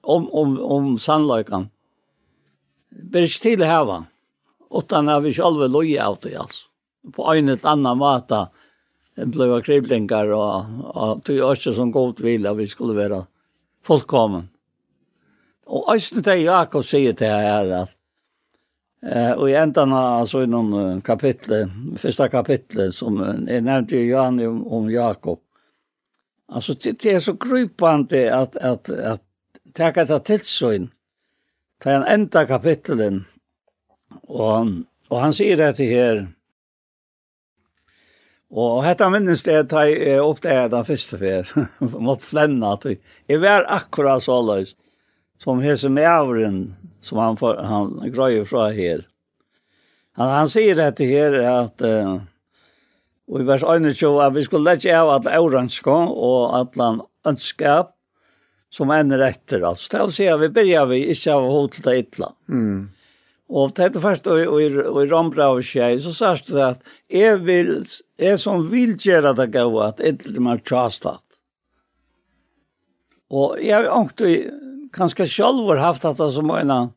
[0.00, 1.68] om om om sannolikan.
[2.90, 4.04] Berst till hava.
[4.70, 6.68] Utan när vi själva loja åt det alltså.
[7.12, 8.48] På en eller annan mata
[9.14, 10.64] blev kriblingar och
[10.94, 13.26] och det är som gott vill att vi skulle vara
[13.82, 14.44] fullkomna.
[15.66, 17.96] Och Øystein Jakob sier til her at
[19.06, 24.46] Eh och i ändan så i någon kapitel, första kapitlet som är nämnt i Johannes
[24.66, 25.38] om Jakob.
[26.48, 29.22] Alltså det är så krypande att att att
[29.74, 30.90] ta det till in
[31.82, 33.24] Ta en enda kapitlen.
[34.22, 34.66] Och
[35.08, 36.28] och han säger det till här.
[38.52, 39.86] Og hetta minnist er ta
[40.20, 41.48] oppdaga den första fer.
[41.98, 42.22] Mot
[42.64, 42.86] att
[43.26, 44.74] Jeg var akkurat så alldeles
[45.42, 49.08] som hese mävren som han för, han grejer fra her.
[50.12, 52.20] Han han säger det här att uh,
[53.28, 57.86] og i vers 21 at vi skulle lette av at oranska og at han önskar
[58.70, 59.62] som ender etter.
[59.62, 62.32] Altså, Det vil si at vi begynner vi ikke av hot till Ytla.
[62.48, 62.90] Mm.
[63.48, 66.80] Og det er är og, og, og i Rambra og Kjei, så sier det at
[67.10, 67.86] jeg, vil,
[68.18, 71.22] jeg som vil gjøre det gå at Ytla er trastat.
[73.30, 74.61] Og jeg har inte
[74.92, 76.88] ganska själv haft detta som en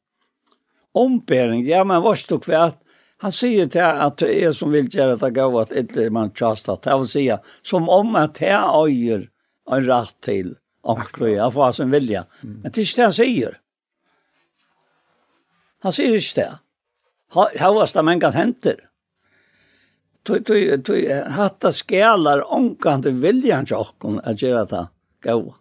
[0.91, 1.67] ombering.
[1.67, 2.81] Ja, men vars du kvärt.
[3.17, 6.85] Han säger till att det är som vill göra det gå att inte man trastat.
[6.85, 9.29] Han vill säga som om att är äger
[9.71, 11.35] en rätt till omkring.
[11.35, 12.25] Jag får alltså en vilja.
[12.41, 13.59] Men det är inte det han säger.
[15.81, 16.59] Han säger inte det.
[17.59, 18.89] Här var det många händer.
[21.29, 24.87] Hatta skalar omkring viljan till oss att göra det
[25.23, 25.55] gå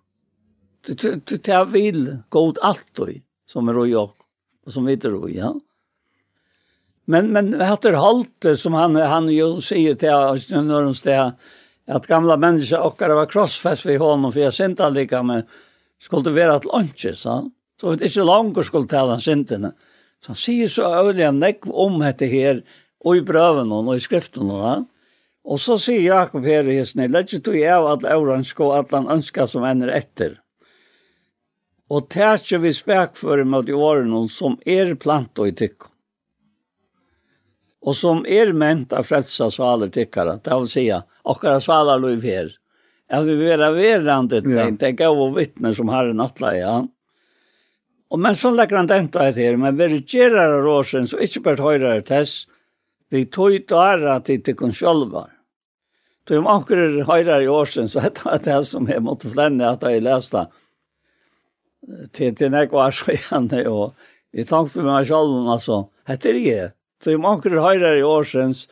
[0.87, 2.99] det är vill god allt
[3.47, 4.11] som är och jag
[4.67, 5.61] som vet det ja.
[7.05, 11.33] Men men heter halt som han han ju säger till någon stä
[11.87, 15.43] att gamla människor och var crossfest vid honom för jag sent lika men
[16.01, 19.73] skulle vara att lunch så så det är så långt skulle tala sentarna.
[20.21, 22.63] Så han säger så öliga näck om det här
[23.05, 24.85] och i bröven och i skriften och där.
[25.45, 29.09] Och så sier Jakob her i hesten, «Legg du av at Auran ska at han
[29.09, 30.44] ønsker som ender etter.»
[31.95, 35.93] og tætje vi spekfører mot i årene som er plant og i tikkum.
[37.85, 40.87] Og som er ment av frelsa svaler tikkara, det vil si,
[41.29, 42.49] okkara svaler lov her,
[43.13, 44.71] at vi vera verande til ja.
[44.81, 46.75] det gav og vittne som har en atla, ja.
[48.11, 51.45] Og men så legger han den til her, men vi regerer av råsen, så ikke
[51.45, 52.47] bare høyre er tess,
[53.13, 55.29] vi tog dara til tikkun sjølva.
[56.25, 59.85] Så om anker høyre i årsen, så er det det som jeg måtte flenne at
[59.85, 60.64] jeg leste det
[62.13, 63.95] til til när kvar så han og
[64.33, 68.69] vi tänkte med mig själv alltså heter det så jag måste höra i årsens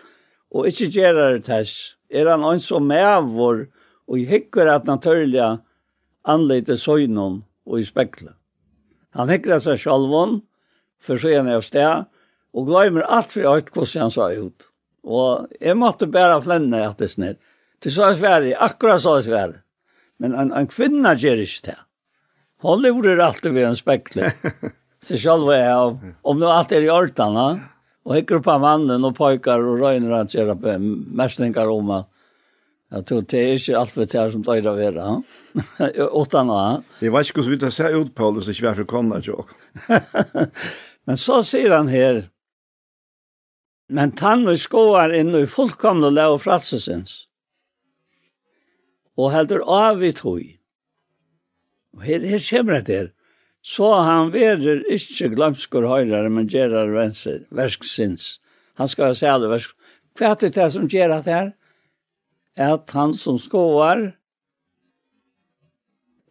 [0.50, 1.96] og ikke göra det tess.
[2.10, 3.68] Er han en som är vår
[4.06, 5.58] och jag hickar att naturliga
[6.24, 8.32] anlite søgnen og i spekla
[9.10, 10.40] han hikker seg selv
[11.00, 12.04] for så är han av sted
[12.54, 14.68] og glemmer alt for alt hvordan han sa ut.
[15.04, 17.36] Og jeg måtte bare flenne at det snill
[17.82, 19.60] Det så är Sverige, akkurat så är Sverige.
[20.16, 21.78] Men en, en kvinne gjør ikke det.
[22.62, 24.32] Hon lurer alltid ved en spekler.
[25.02, 27.46] Så selv er jeg, om nu alt er i ortarna,
[28.06, 32.08] og hikker på mannen og pojkar och röjner att göra på märsningar om at
[32.92, 35.22] Jag tror det er ikke alt for det här som tar av er.
[36.12, 36.82] Åttan va?
[37.00, 39.44] Jeg vet ikke hvordan vi tar seg ut Paulus, det är svårt för konar jag.
[41.06, 42.28] Men så sier han her,
[43.88, 47.26] Men tann og skoar inn i fullkomne lä och fratsesens.
[49.16, 50.61] Och heldur av i tog.
[51.96, 53.10] Og her, her kommer det til.
[53.62, 58.40] Så han verer ikke glamskor høyrere, men gjerar venser, verksins.
[58.80, 59.76] Han skal ha alle versk.
[60.18, 61.52] Hva er det som gjør at her?
[62.58, 64.10] At han som skoar,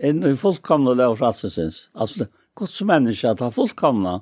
[0.02, 1.86] inn i fullkomne lov frassesins.
[1.93, 4.19] Altså, godt som menneske at han fullkomna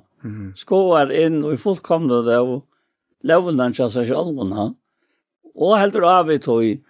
[0.56, 2.58] skoar inn i fullkomne lov
[3.24, 4.70] lovene til seg sjølvene.
[5.56, 6.84] Og heldur av i tog,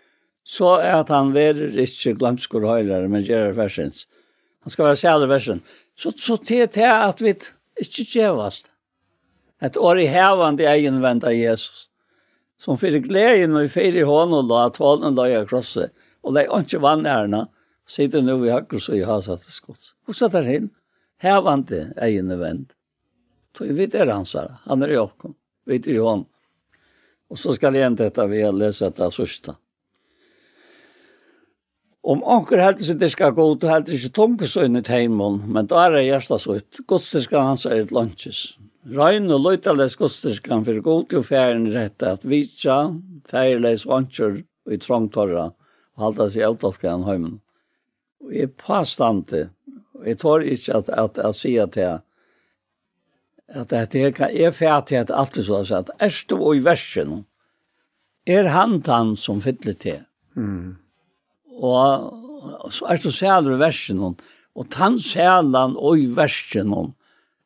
[0.46, 4.04] så er at han verer ikke glamskor høyrere, men gjerar verksins.
[4.04, 4.19] Mm
[4.62, 5.62] Han skal være sjælversen.
[5.96, 7.34] Så, så til til at vi
[7.80, 8.70] ikke djevast.
[9.62, 11.88] Et år i hevan til egen vent av Jesus.
[12.60, 15.92] Som fyrir gleden og fyrir hånd og la tålen og la krosset.
[16.24, 17.46] Og det er ikke vannærene.
[17.88, 19.94] Sitter nu i hakkros og i hasat til skotts.
[20.04, 20.70] Hvor setter hin?
[21.20, 22.76] Hevan til egen vent.
[23.56, 24.60] Så vi vet er hans her.
[24.68, 25.34] Han er i åkken.
[25.66, 26.26] Vi vet er i hånd.
[27.30, 29.56] Og så skal jeg enda etter vi har lese etter sørsta.
[32.00, 35.84] Om anker heldur seg det skal gå ut, heldur seg tunge i heimon, men da
[35.84, 36.80] er det hjertet så ut.
[36.88, 38.56] Godstyrkan hans er et lunches.
[38.88, 42.78] Røyn og løytales godstyrkan for god til ferien rett at vitja,
[43.28, 44.40] ferieles vansker
[44.72, 45.50] i trangtorra,
[45.96, 47.40] og halda seg avtalkan heimen.
[48.24, 49.50] Og jeg påstande,
[50.00, 51.98] og jeg tår ikke at, at, at sier til
[53.50, 57.24] at det er kan er fært at alt er så at erst og i versen
[58.26, 60.04] er han han som fyller til.
[60.34, 60.78] Mm
[61.60, 64.16] og så er det sæler i versen hon,
[64.56, 66.94] og tann sælan og i versen hon,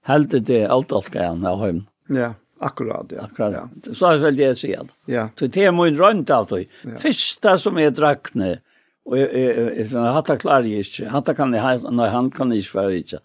[0.09, 1.87] heldig det alt alt han av høymen.
[2.15, 3.25] Ja, akkurat, ja.
[3.27, 3.95] Akkurat, ja.
[3.95, 4.93] så er det vel det jeg sier.
[5.11, 5.29] Ja.
[5.39, 6.67] Så det er min rønt av det.
[7.03, 8.59] Fyrsta som er drakne,
[9.05, 12.31] og jeg har hatt det klarer jeg ikke, hatt det kan jeg, ha, nei, han
[12.33, 13.21] kan jeg ikke være ikke.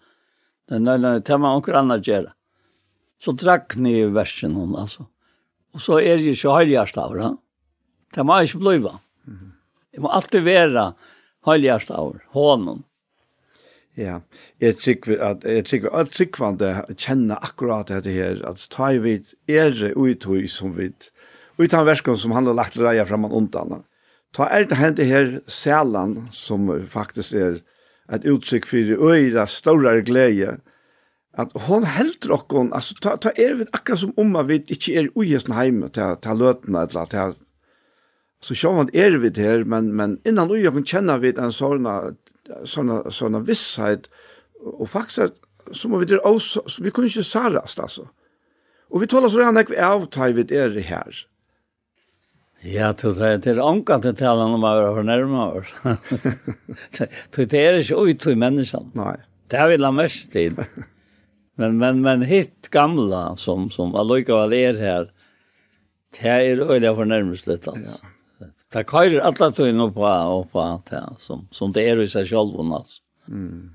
[0.70, 2.34] Nei, nei, det må anker annet gjøre.
[3.20, 5.06] Så drakne i versen hon, altså.
[5.74, 7.30] Og så er det ikke høyhjertet av det.
[8.16, 8.92] Det må ikke blive.
[9.24, 9.50] Mm -hmm.
[10.00, 10.82] Det må alltid være
[11.44, 12.78] høyligast av hånden.
[14.00, 14.22] Ja,
[14.56, 19.34] jeg tykker at jeg tykker at tykkvande kjenner akkurat dette her, at ta i vidt
[19.44, 21.10] er det uttøy som vidt,
[21.60, 23.82] utan versken som han har lagt reia framan undan.
[24.32, 27.60] Ta er det hente her sælan som faktisk er
[28.08, 30.56] et uttrykk for øyra større glede,
[31.36, 34.96] at hon heldur okkon, altså ta, ta er vi akkurat som om at vi ikke
[34.96, 37.36] er uhesten heime til, til løtene, eller til
[38.40, 41.96] Så sjåvand er vi det her, men, men innan ui kan kjenner vi en sånne,
[42.64, 44.08] sånne, sånne visshet,
[44.64, 45.36] og faktisk
[45.76, 48.06] så må vi det også, vi kunne ikke sarast, altså.
[48.90, 51.20] Og vi talar så gjerne ikke avtøy vi er her.
[52.66, 55.94] Ja, du sier, det er ångat til talen om å være for nærmere.
[57.36, 58.92] Det er ikke ui til menneskene.
[58.98, 59.14] Nei.
[59.50, 60.58] Det har vi la mest til.
[61.60, 65.08] Men, men, men hitt gamla som, som allikevel er her,
[66.16, 68.00] det er øyelig for nærmest litt, altså.
[68.02, 68.14] Ja.
[68.70, 72.54] Det køyrer alla tøyne på og på alt som, som det er i seg selv,
[72.60, 73.00] altså.
[73.26, 73.70] Mm.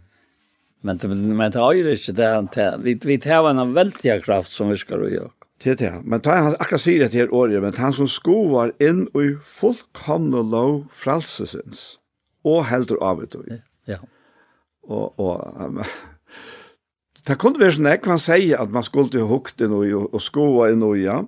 [0.85, 4.69] Men det, men det er ikke det, det vi, vi tar en veldig kraft som
[4.69, 5.31] vi skal gjøre.
[5.63, 9.05] Det det, men ta han akkurat sier det her året, men han som skovar inn
[9.15, 11.95] i fullkomne lov fralsesins,
[12.43, 13.61] og heldur av det.
[13.87, 14.01] Ja.
[14.83, 15.79] Og, og, um,
[17.27, 20.69] det kunne være sånn, jeg kan si at man skulle hukt inn i, og skoa
[20.75, 21.23] inn i, ja.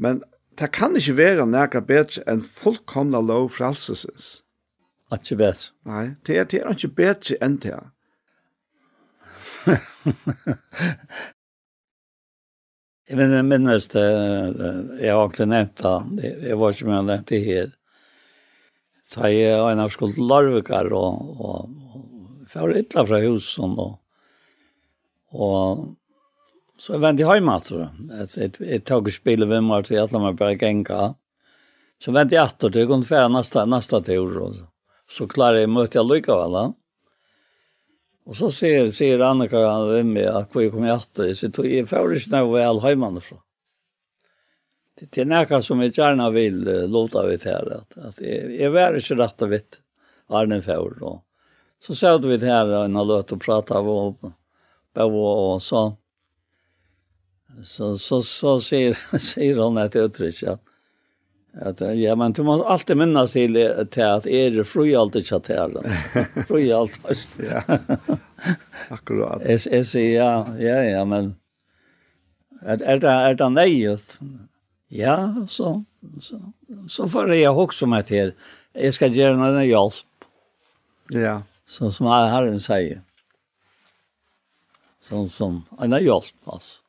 [0.00, 0.24] Men
[0.60, 4.42] det kan ikke være nækka bedre enn fullkomna lov fralsesens.
[5.14, 5.72] Ikke bedre.
[5.88, 7.72] Nei, det er, det er ikke bedre enn det.
[9.66, 9.78] Jeg
[13.18, 14.06] men jeg minnes det,
[15.00, 15.96] jeg har ikke nevnt det,
[16.46, 17.68] jeg var ikke med nevnt det her.
[19.16, 21.56] Da jeg var en av skuld larvekar og, og,
[21.90, 22.04] og,
[22.52, 23.96] og fra husen og,
[25.34, 25.96] og
[26.80, 27.88] Så jag vände hem alltså.
[28.20, 31.14] Alltså ett jeg tok spelade vi med att jag lade bara gänga.
[31.98, 34.54] Så vände jag åter kunne fære nästa nästa tur så.
[35.10, 36.72] Så klarer jag mötte jeg Luca da.
[38.24, 41.88] Och så ser ser Annika han vem med hvor jeg kommer åter så tog jag
[41.88, 43.36] för det snö väl hemma så.
[45.00, 49.14] Det er näka som jag gärna vill låta her, at, att jeg, är värre ikke
[49.14, 49.80] rett og vitt.
[50.28, 51.22] Arne Fjord då.
[51.80, 54.16] Så såg vi det här og han låt och pratade om
[54.94, 55.96] og, och så
[57.62, 60.58] så, så, så säger, säger hon att det tror inte
[61.52, 65.82] att ja men du måste alltid minnas till till att är det fru alltid chatten.
[66.48, 67.50] Fru alltid.
[67.50, 67.78] ja.
[68.88, 69.42] Akkurat.
[69.42, 71.36] Es es ja ja ja men
[72.62, 73.98] är är det är det nej
[74.88, 75.84] Ja så
[76.20, 76.52] så
[76.88, 78.32] så får jag också med till
[78.72, 79.94] jag ska göra en hjälp.
[81.08, 81.42] Ja.
[81.64, 83.00] Så som Herren säger.
[85.00, 86.82] Sånn som en hjälp, altså.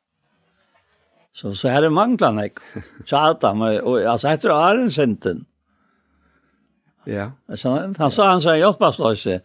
[1.31, 2.59] Så så här är manglan Så
[3.05, 5.45] Chata med och alltså heter det Arensenten.
[7.05, 7.31] Ja.
[7.47, 9.39] Alltså han sa han sa jag hoppas då så.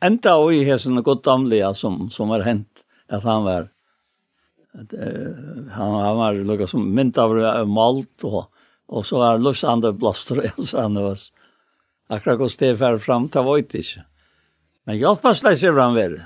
[0.00, 3.68] Ända och i hesen gott damliga som som har hänt att han var
[4.74, 8.52] att uh, han han var lukka som mynt av malt och
[8.86, 11.18] och så är Lars Ander Blaster så han var
[12.06, 13.96] akkurat gå stefar fram ta vojtis.
[14.84, 16.20] Men jag hoppas läser fram väl.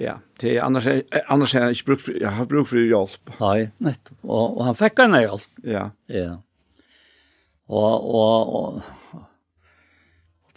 [0.00, 3.30] Ja, det annars är annars är jag bruk jag har bruk for hjälp.
[3.40, 4.18] Nej, nettopp.
[4.22, 5.42] Och, og han fikk en hjälp.
[5.62, 5.90] Ja.
[6.06, 6.36] Ja.
[7.66, 8.82] Och och, och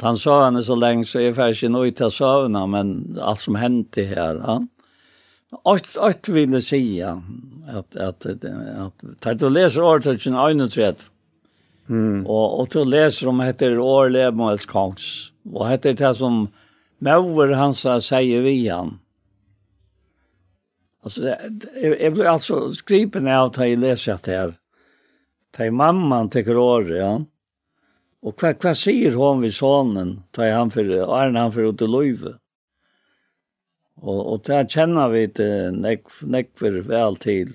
[0.02, 3.96] han sa henne så länge så är färdig nog inte sövna men allt som hänt
[3.96, 4.36] her, här.
[4.36, 4.68] Ja.
[5.64, 7.22] Allt allt ville säga
[7.68, 11.06] att att att, att, at du leser året til 31.
[11.90, 12.26] Mm.
[12.28, 15.32] Och och du leser om heter Orlebmals kongs.
[15.44, 16.48] Vad heter det som
[17.00, 19.00] Mauer han sa säger vi han.
[21.04, 21.36] Alltså,
[21.76, 24.54] jag, jag alltså skripen av att jag läser att här.
[25.52, 27.26] Ta mamman tycker år, ja.
[28.22, 30.24] Och vad, vad säger hon vid sonen?
[30.32, 32.38] Ta han för, är han för ute löve.
[33.96, 37.54] Och, och där känner vi det näck, näck för väl till.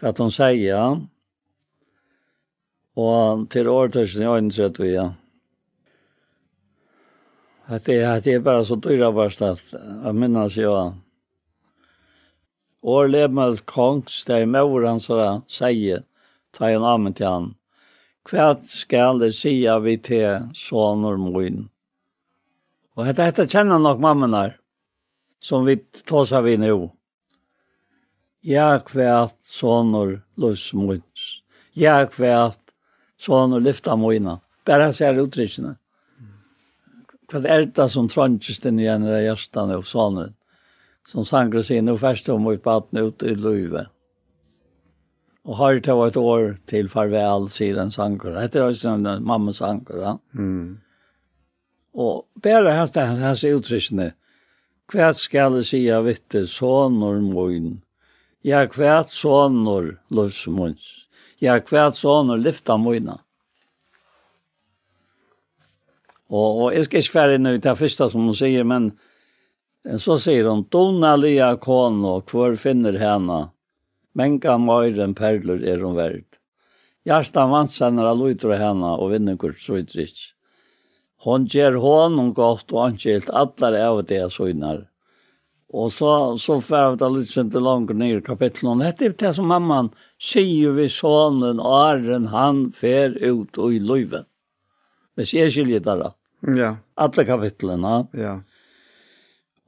[0.00, 1.00] Vad hon säger, ja.
[2.94, 5.14] Och till året är det inte så att vi, ja.
[7.64, 10.72] Att det, att det är bara så dyra bara att, att minnas jag.
[10.72, 10.94] Ja
[12.82, 16.02] Og lemmels kongs, det er mor han sånn, sier,
[16.54, 17.52] ta en amen til han.
[18.26, 21.68] Hva skal det sige vi til soner min?
[22.98, 24.58] Og dette, dette kjenner nok mammen her,
[25.42, 26.74] som vi tar seg vi nå.
[28.46, 31.28] Ja, hva soner løs mins.
[31.78, 32.50] Ja, hva
[33.18, 34.40] soner lyfta mina.
[34.66, 35.76] Bare ser uttrykkene.
[37.30, 40.34] Hva er det som trønnes den igjen i hjertene og soner?
[41.08, 43.86] som sanker seg inn og først om mot vatten ut i Luve.
[45.42, 48.36] Og har det vært år til farvel, sier sidan sankar.
[48.46, 49.98] Det er også en mamma sankar.
[49.98, 50.18] Ja?
[50.38, 50.78] Mm.
[51.92, 54.14] Och bara hans seg hans
[54.92, 57.82] Hva skal jeg si av vitte sånner moin.
[58.44, 61.06] Ja hva sånner lovsmunds.
[61.40, 63.18] Ja hva sånner lyfta moina.
[66.32, 68.92] og jeg skal ikke inte färre nu det første som hun sier, men
[69.84, 73.40] Men så sier hon, Dona lia kono, hvor finner henne?
[74.14, 76.38] Menga møyren perler er hon verd.
[77.08, 80.20] Gjersta vansenner av lutra henne, og vinnenkort søytrykk.
[81.26, 84.86] Hon ger honom godt og ankilt allar av det søgnar.
[85.72, 88.82] Og så, så får vi da litt sin til langt ned i kapitlet.
[88.82, 89.88] Dette er det som mamman
[90.20, 94.26] sier vi sonen, åren han fer ut og i løyven.
[95.16, 96.10] Hvis jeg skiljer det da.
[96.58, 96.74] Ja.
[97.00, 97.94] Alle kapitlene.
[98.18, 98.40] Ja.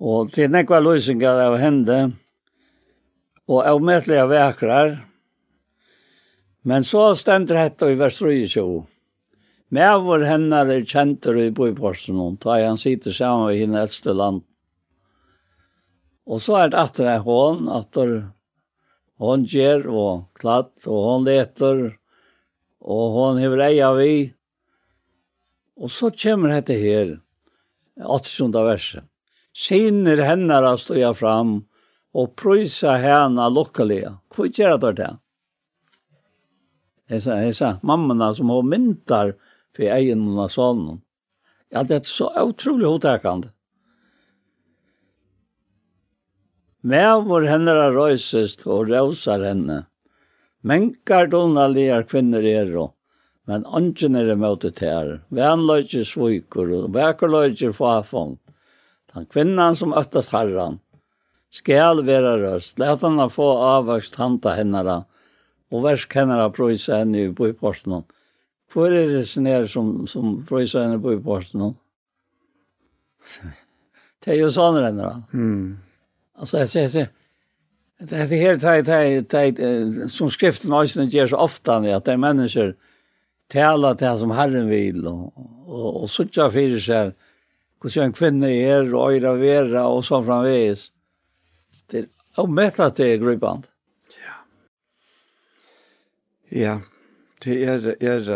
[0.03, 1.99] Og til nekva løsingar av hende,
[3.47, 4.97] og av medlige vekrar,
[6.65, 8.65] men så stender hette i vers 3,
[9.75, 14.15] med vår hennar er kjentur i bøyporsen, og da han sitter sammen i henne eldste
[14.17, 14.43] land.
[16.25, 18.15] Og så er det atter at hån, atter
[19.21, 21.83] hon gjør og klatt, og hon leter,
[22.81, 24.15] og hon hever eia vi.
[25.77, 27.19] Og så kommer dette her,
[28.01, 28.57] 80.
[28.65, 29.05] verset.
[29.57, 31.65] Sinner hennar att stå fram
[32.13, 34.19] och pröjsa henne lockaliga.
[34.37, 35.19] Vad gör det där?
[37.09, 39.35] Hesa, hesa, mammana som har myntar
[39.77, 41.01] för egen och sonen.
[41.69, 43.49] Ja, det er så utrolig hotäkande.
[46.81, 49.81] Med vår hennar røysest og røysar henne.
[50.63, 52.95] Menkar donaliga kvinner er og
[53.47, 55.21] Men angen er det her.
[55.29, 58.39] Vænløyger svikur og vekerløyger fafong.
[59.15, 60.79] Den kvinnan som öttast herran
[61.51, 62.79] skal vera röst.
[62.79, 65.05] Lät henne få avvöxt hanta hennara
[65.71, 68.03] och värsk hennara pröjsa henne i bojporsen.
[68.73, 71.75] Hvor er det sin som, som pröjsa henne i bojporsen?
[74.25, 75.23] det er ju sånn henne då.
[75.33, 75.79] Mm.
[76.39, 77.09] Alltså jag säger, säger
[77.99, 82.17] det är helt tajt, tajt, tajt, som skriften også gjør så ofta at det är
[82.17, 82.75] människor
[83.49, 85.33] talar det som Herren vill och,
[85.67, 87.13] och, og så ikke för seg,
[87.85, 90.89] hvordan en kvinne er, og øyre vera, og så framvis.
[91.93, 93.69] Det er å møte til gruppene.
[94.25, 94.37] Ja.
[96.49, 96.77] Ja,
[97.45, 98.31] det er, er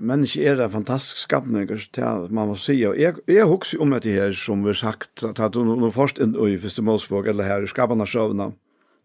[0.00, 2.78] mennesker er en fantastisk skapning, det man må si.
[2.88, 6.20] Og jeg, jeg husker om det her, som vi har sagt, at du nå først
[6.22, 8.50] inn i Første Målsbog, eller her, i Skapene av Sjøvna,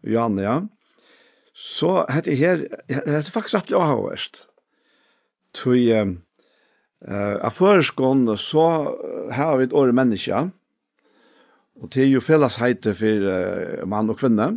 [0.08, 0.56] Janne, ja.
[1.52, 4.46] Så dette her, dette er faktisk rett og avhørst.
[5.52, 5.76] Tog,
[7.02, 8.66] Eh, av førskånd så
[9.34, 10.44] har vi et året menneske,
[11.82, 14.52] og det er jo fellesheite for uh, mann og kvinne.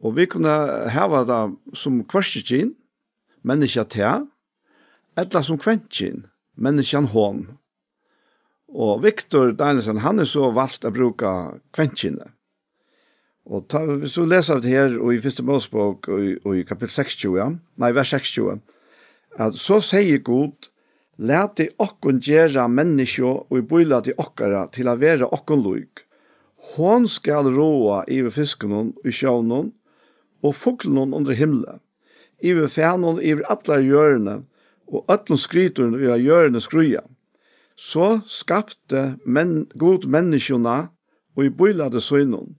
[0.00, 0.54] Og vi kunne
[0.94, 1.40] hava det
[1.76, 2.70] som kvarskjøkjen,
[3.44, 4.24] menneske til,
[5.18, 6.22] eller som kventkjen,
[6.56, 7.42] menneskjen hånd.
[8.72, 11.34] Og Viktor Danielsen, han er så valgt å bruke
[11.76, 12.30] kventkjene.
[13.46, 16.64] Og ta, hvis du leser det her, og i første målspåk, og, i, og i
[16.66, 17.50] kapittel 26, ja,
[17.82, 18.56] nei, vers 26,
[19.36, 20.70] at så sier Gud,
[21.18, 26.04] Læti okkun gjera menneskjo og i bøyla til okkara til a vera okkun luik.
[26.76, 29.70] Hon skal roa iver fiskunun i sjånon
[30.44, 31.78] og fuglunun under himle.
[32.42, 34.42] Iver fænon iver atlar hjørne
[34.92, 37.00] og öllun skryturun i a hjørne skruja.
[37.76, 40.76] Så skapte men, god menneskjona
[41.36, 42.56] og i bøyla til søynun.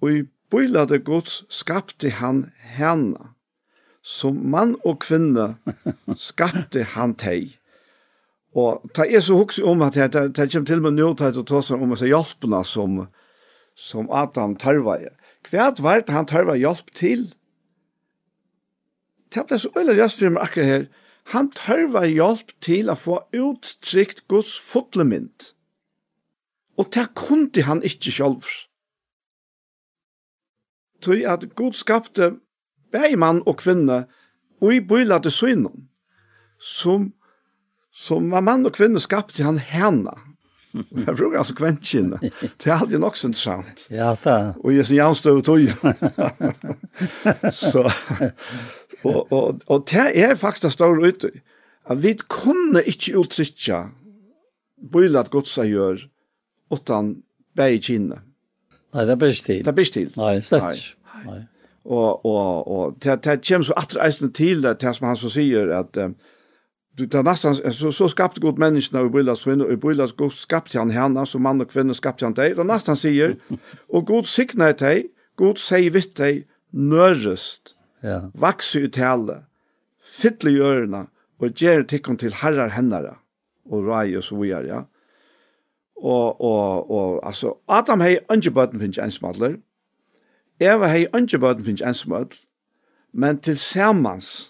[0.00, 3.34] Og i bøyla til gods skapte han henne.
[4.02, 5.58] Som mann og kvinne
[6.16, 7.59] skapte han teg.
[8.58, 11.46] Og ta er så hukse om at det, det kommer til med nødt og å
[11.46, 12.96] ta seg om disse hjelpene som,
[13.78, 15.12] som Adam tarvaje.
[15.46, 17.28] Hva var det han tarva hjelp til?
[19.30, 20.88] Det ble så øyelig røst for meg akkurat her.
[21.30, 25.52] Han tarva hjelp til å få uttrykt Guds fotlemynd.
[26.80, 28.48] Og det kunne han ikke selv.
[31.00, 32.34] Tøy at Gud skapte
[32.92, 34.04] bæg mann og kvinne
[34.60, 35.86] og i bøyla til synen
[36.60, 37.12] som
[37.92, 40.14] som var mann og kvinne skapte han henne.
[40.74, 42.20] Og jeg bruker altså kventkjene.
[42.20, 43.86] Det er alltid nok så interessant.
[43.90, 44.52] Ja, da.
[44.62, 45.60] Og jeg sier jævnstøv og tog.
[47.62, 47.84] så,
[49.02, 51.32] og, og, og det er faktisk det står ute.
[51.90, 53.88] At vi kunne ikke uttrykja
[54.92, 56.06] bøylet godsa gjør
[56.70, 57.16] utan
[57.58, 58.20] bæg kjene.
[58.94, 59.64] Nei, det blir ikke til.
[59.66, 60.12] Det blir ikke til.
[60.18, 61.20] Nei, slett ikke.
[61.26, 61.40] Nei.
[61.90, 65.30] Og, og, og det, det kommer så atre eisen til det, det som han så
[65.32, 66.14] sier, at um,
[67.00, 70.78] du tar nesten, så så skapte god menneskene og bøyla kvinnor og bøyla god skapte
[70.78, 73.36] han herna som mann og kvinna skapte han deg, og nesten sier,
[73.94, 78.28] og god signa deg, god säg vitt deg, nørest, ja.
[78.34, 79.40] vaxa ut hele,
[80.00, 81.06] fytle i ørene,
[81.40, 83.16] og ger tikkene til herrar hennere,
[83.70, 84.82] og rai og så videre, ja.
[86.00, 89.58] Og, og, og, altså, Adam hej angebaden finnes en smadler
[90.60, 92.40] Eva hej angebaden finns en smadler
[93.12, 94.49] men tillsammans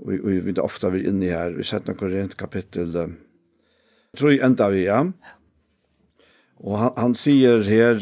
[0.00, 2.94] og vi vet ofta vi inne her, vi sett noen rent kapittel,
[4.10, 5.00] jeg tror jeg enda vi, ja.
[6.60, 8.00] Og han, han sier her,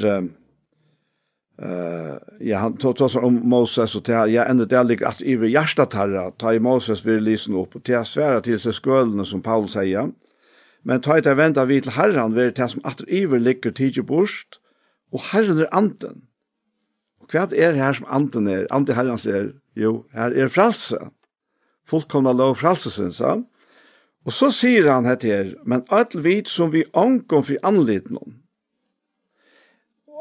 [1.60, 5.50] uh, ja, han tar oss om Moses, og til, ja, enda det ligger at iver
[5.52, 9.44] hjertet herre, ta i Moses vil lysen opp, og til svære til seg skølene, som
[9.44, 10.14] Paul sier,
[10.86, 14.06] men ta i det venda vi til herren, vil det som at iver ligger tidlig
[14.08, 14.62] bort,
[15.12, 16.24] og herren er anden.
[17.20, 20.96] Og hva er her som anden er, anden herren sier, jo, her er fralse
[21.88, 23.22] fullkomna lov fralsesins.
[23.22, 28.36] Og så sier han hette her, men alt vit som vi ankom fri anliten om,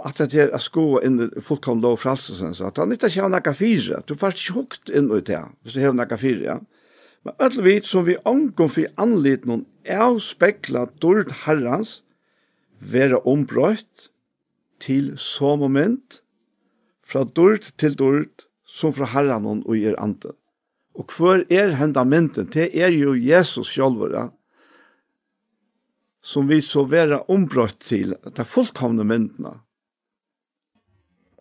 [0.05, 3.55] at det er å sko inn i fullkomna lov fralsesins, at han ikke har nekka
[3.57, 6.59] fire, du får ikke hukt inn i det, hvis du har nekka fire, ja.
[7.26, 12.01] Men alt vit som vi ankom fri anliten om, er å spekla dård herrans,
[12.80, 14.11] være ombrøyt
[14.80, 16.22] til så moment,
[17.03, 20.36] fra dård til dård, som fra herran og i er ante.
[20.97, 22.49] Og hver er henda mynden?
[22.53, 24.27] Det er jo Jesus sjálfur, ja?
[26.27, 29.53] som vi så vera ombrott til, det er fullkomne myndene.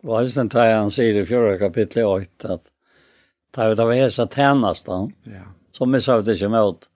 [0.07, 2.69] Hva er det er han sier i fjorda kapitlet 8, at
[3.57, 5.49] det er av hesa tænastan, ja.
[5.75, 6.87] som vi sa det ikke med,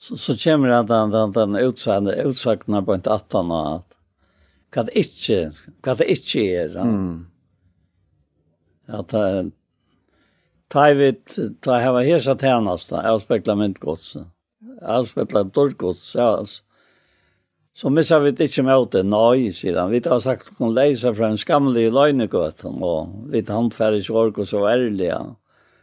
[0.00, 3.96] så, så kommer det den, den, den utsagna, utsagna på en attan, at
[4.74, 5.40] hva det ikke,
[5.84, 6.74] hva det ikke er.
[6.80, 6.88] Ja.
[6.88, 7.26] Mm.
[8.90, 9.52] At det
[10.70, 11.12] ta vi
[11.60, 14.16] ta hava hesa tärnasta avspekla myndgods.
[14.82, 15.50] Avspegla
[16.14, 16.62] ja, alltså.
[17.74, 19.90] Så missa vi inte med det, sier han.
[19.90, 24.38] Vi har sagt at hun leiser fra en skamlig løgnegøt, og vi har handfärdigt ork
[24.38, 25.16] og så ærlige.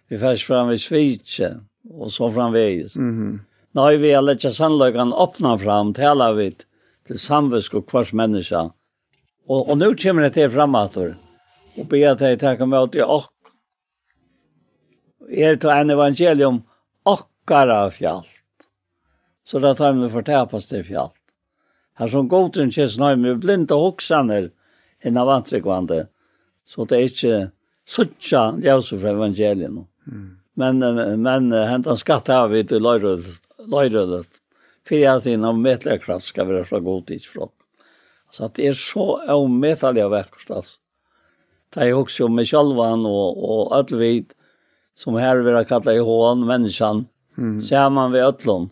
[0.09, 1.59] Vi färs fram vid svitse
[1.89, 2.95] og så framvägs.
[2.95, 3.39] Mm -hmm.
[3.71, 6.55] Nej, vi har lätt sannløkene öppna fram, talar vi
[7.07, 8.69] til samvisk og kvars menneske.
[9.47, 10.97] Og, og nå kommer det til framåt.
[11.77, 13.01] og be at jeg tackar med åt i
[15.27, 16.61] er til en evangelium
[17.07, 18.45] akkara fjallt.
[19.47, 21.21] Så da tar vi fortapas til fjallt.
[21.97, 24.51] Her som godin kjes nøy med blinde hoksaner
[25.03, 25.31] hinn av
[26.67, 27.35] så det er ikke
[27.87, 29.85] suttja ljøse fra evangelium.
[30.05, 30.25] Mm.
[30.59, 30.81] Men,
[31.21, 34.41] men hentan skatt av vi til løyrødet,
[34.87, 37.53] fyrir at hinn av metlerkraft skal være fra godidsflokk.
[38.33, 40.79] Så det er så avmetallig av vekkert, altså.
[41.71, 44.36] Det er jo også med sjølvan og, og alle vidt,
[44.97, 47.05] som här vill jag kalla i hån, människan,
[47.37, 47.93] mm.
[47.93, 48.69] man vid ötlån.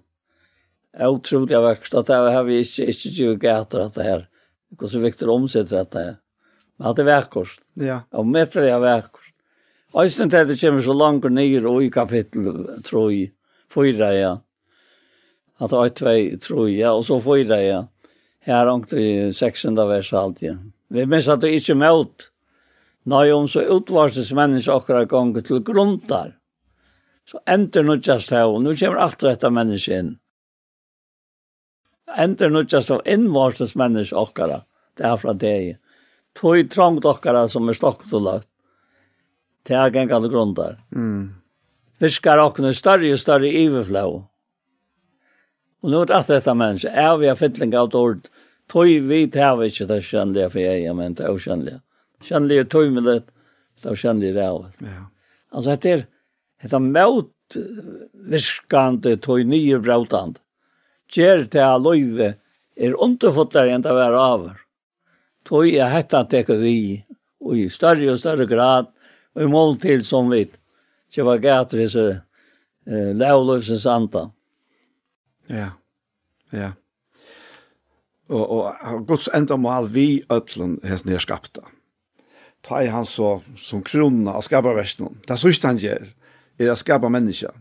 [0.99, 4.29] Otroligt vackert att det har vi inte, inte tjugo äter att det här.
[4.79, 6.15] Hur så viktigt omsätts att det här.
[6.77, 7.61] Men att det är verkost.
[7.73, 7.99] Ja.
[8.09, 9.33] Och mäter det är verkost.
[9.93, 13.29] Östen till det kommer så långt ner och i kapitel 3,
[13.73, 14.41] 4, ja.
[15.57, 17.87] Att det är 2, 3, ja, och så 4, ja.
[18.39, 20.57] Här omkring 16 vers alltid.
[20.87, 22.31] Vi minns att det är inte mot.
[23.05, 26.33] Nei, om så utvarses menneska akkurat ganger til grundar.
[27.29, 30.15] Så ender just her, og nå kommer alt dette menneska inn.
[32.17, 34.65] Ender just av innvarses menneska akkurat,
[34.97, 35.75] det er fra deg.
[36.35, 38.49] Tøy trangt akkurat som er stokket og lagt.
[39.65, 40.77] Det er ganger til grundar.
[40.89, 41.35] Mm.
[42.01, 44.05] Fiskar akkurat større og større iverflå.
[45.85, 48.29] Og nå er det alt dette menneska, er vi er fytling av dård,
[48.71, 51.81] tøy vi tar vi ikke det kjønnelige for jeg, men det er skjønnelige
[52.23, 53.21] kjennelig tøymelig,
[53.81, 54.81] det var kjennelig rævet.
[54.85, 55.05] Ja.
[55.51, 56.03] Altså, dette er,
[56.61, 57.57] dette er møt
[58.31, 60.41] virkande, tøy nye brautande.
[61.11, 62.33] Gjer til a løyve
[62.75, 64.55] er underfottere enn det var over.
[65.45, 67.03] Tøy er hetta teker vi,
[67.45, 68.89] og i større og større grad,
[69.35, 70.45] og i mål til som vi,
[71.11, 74.25] ikke var gater i så eh, lavløsens anta.
[75.51, 75.69] Ja,
[76.55, 76.73] ja.
[78.33, 81.61] Og, og Guds enda mål vi øtlen hesten er skapta
[82.65, 85.19] ta i han så som krona av skaparversen.
[85.25, 86.07] Det er sørste han gjør,
[86.59, 87.53] er å skapa menneska.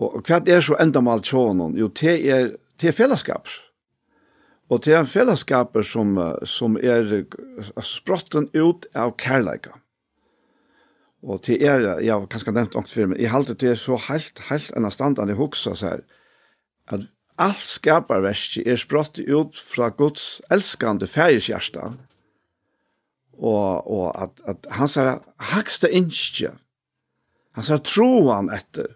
[0.00, 1.32] Og hva er så enda med alt
[1.78, 3.48] Jo, det er, det er fellesskap.
[4.70, 7.26] Og det er en fellesskap som, som er
[7.82, 9.76] sprotten ut av kærleika.
[11.22, 13.98] Og det er, jeg har kanskje nevnt ångt for meg, jeg halte det er så
[14.08, 16.04] helt, helt enn standan jeg hoksa så her,
[16.88, 17.04] at
[17.40, 21.90] alt skaparverket er sprott ut fra Guds elskande fægerskjersta,
[23.40, 25.20] og, og at, at han er
[25.52, 26.52] hakste innskje,
[27.56, 28.94] han sier troan etter,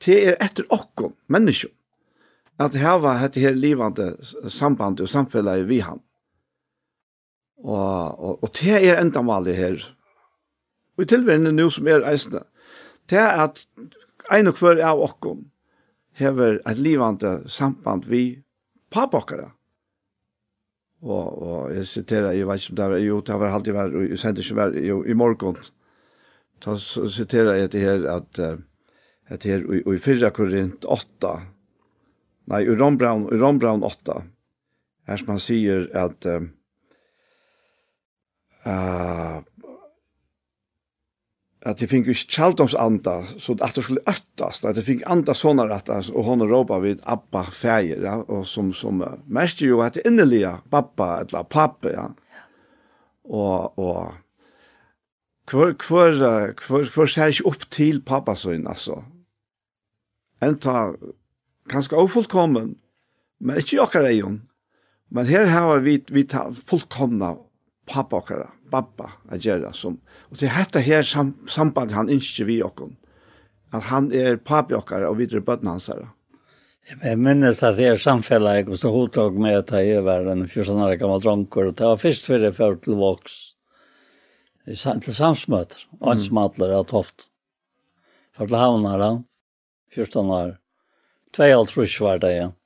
[0.00, 1.74] til er etter okkom, menneskjum,
[2.60, 4.12] at heva dette her livande
[4.48, 6.00] samband og samfellet vi han.
[7.60, 9.82] Og, og, og til er endamalig her,
[10.96, 12.44] og i tilværende nu som er eisne,
[13.08, 13.64] til at
[14.30, 15.48] ein og hver av okkom
[16.20, 18.42] hever et livande samband vi
[18.92, 19.50] papokkara,
[21.02, 23.94] og, og jeg siterer, jeg vet ikke om det var, jo, det var alltid var,
[24.04, 25.56] jeg sendte ikke vært, jo, i morgen,
[26.60, 28.40] så siterer jeg det her, at,
[29.32, 31.32] at her, og i 4 Korint 8,
[32.52, 34.18] nei, i Rombraun, i Rombraun 8,
[35.08, 36.28] her som han sier at,
[38.68, 39.40] uh,
[41.62, 45.34] att det fick ju Charltons anda så at det skulle öttas at det fikk anda
[45.34, 48.16] sånne rettas, och hon råpa vid Abba feir, ja?
[48.16, 52.14] och som som mest ju att innelige pappa eller pappa ja
[53.24, 54.12] och och
[55.50, 55.74] hver,
[56.68, 59.04] hver, hver ser ikke opp til pappa så in alltså
[60.40, 60.94] en ta
[61.92, 62.76] ofullkommen
[63.40, 64.48] men ikke jag kan
[65.10, 67.36] men her har vi vi ta fullkomna
[67.90, 69.98] pappa okkara, pappa, a gjerra som.
[70.30, 72.96] Og til hetta her sam samband han innskje vi okkon.
[73.74, 76.08] At han er pappa okkara og videre bøtten hans her.
[76.90, 80.74] Jeg minnes at jeg er samfellet, og så hodtog med at jeg var en 14
[80.74, 83.36] år gammel dronker, og det var først før jeg førte til voks.
[84.66, 87.28] Til samsmøter, og en smatler av toft.
[88.34, 89.10] For til havnere,
[89.94, 90.56] 14 år.
[91.34, 92.56] Tvei alt rusk var det igjen.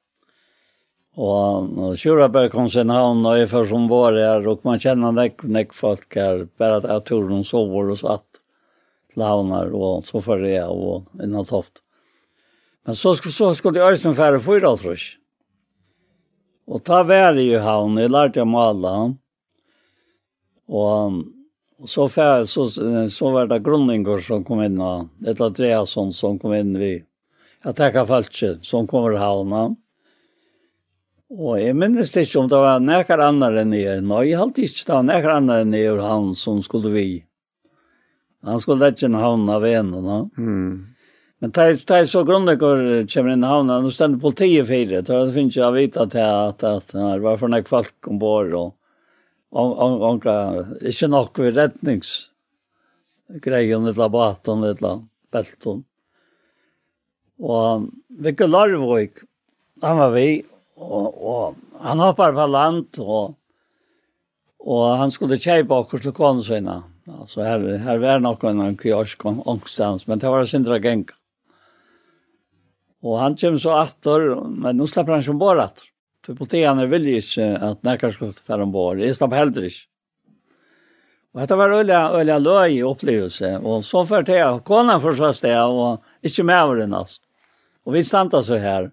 [1.15, 5.45] Og Sjuraberg kom sin havn, og jeg først som var her, og man kjenner nek,
[5.47, 8.41] nek folk her, bare at jeg tror noen sover og satt
[9.15, 11.85] til havner, og så for jeg, og innan toft.
[12.85, 15.15] Men så, så skulle jeg som færre fyra, tror jeg.
[16.67, 18.97] Og ta vær i havn, jeg lærte jeg male,
[20.67, 21.23] og,
[21.79, 22.67] og så, færre, så,
[23.12, 26.97] så var det grunninger som kom inn, og et eller annet som kom inn vi.
[27.65, 29.69] Jeg tenker falsk, som kommer havna.
[31.35, 34.03] Og jeg minnes ikke om det var nekker andre enn jeg.
[34.07, 37.26] Nei, jeg halte ikke det var nekker andre enn jeg han som skulle vi.
[38.45, 39.91] Han skulle ikke inn havn av en.
[40.05, 40.30] No?
[40.39, 40.95] Mm.
[41.43, 42.78] Men det er så grunnig hvor
[43.11, 43.72] kommer inn i havn.
[43.82, 45.03] Nå stender politiet fire.
[45.03, 48.51] Det finnes ikke å vite at at, at det var for nek folk ombord.
[48.61, 48.70] Og,
[49.59, 50.24] og, og, og,
[50.87, 54.99] ikke nok ved redningsgreien, et eller baten, et eller
[55.35, 55.78] belten.
[57.43, 57.91] Og
[58.22, 59.14] Vikke Larvøk,
[59.82, 60.45] han var vi,
[60.77, 63.35] og, og han hoppar på land og
[64.64, 66.79] og han skulle kjeipa akkurat til kone sina.
[67.20, 71.05] Altså her, her var nok en kiosk ångstans, men det var sindra geng.
[73.05, 75.91] Og han kommer så atter, men nå slipper han ikke ombord atter.
[76.25, 79.03] Til politien er vilje ikke at nekker skal være ombord.
[79.05, 79.85] Jeg slipper heller ikke.
[81.35, 83.59] Og dette var øyla, øyla løy i opplevelse.
[83.61, 87.20] Og så førte jeg, kona for så sted, og ikke med over den altså.
[87.85, 88.89] Og vi standa så her.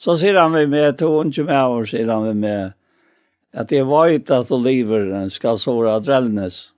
[0.00, 2.76] Så sier han vi med, to og ikke med år, sier han vi med,
[3.52, 6.70] at det var ikke at du lever, skal såra drellnes.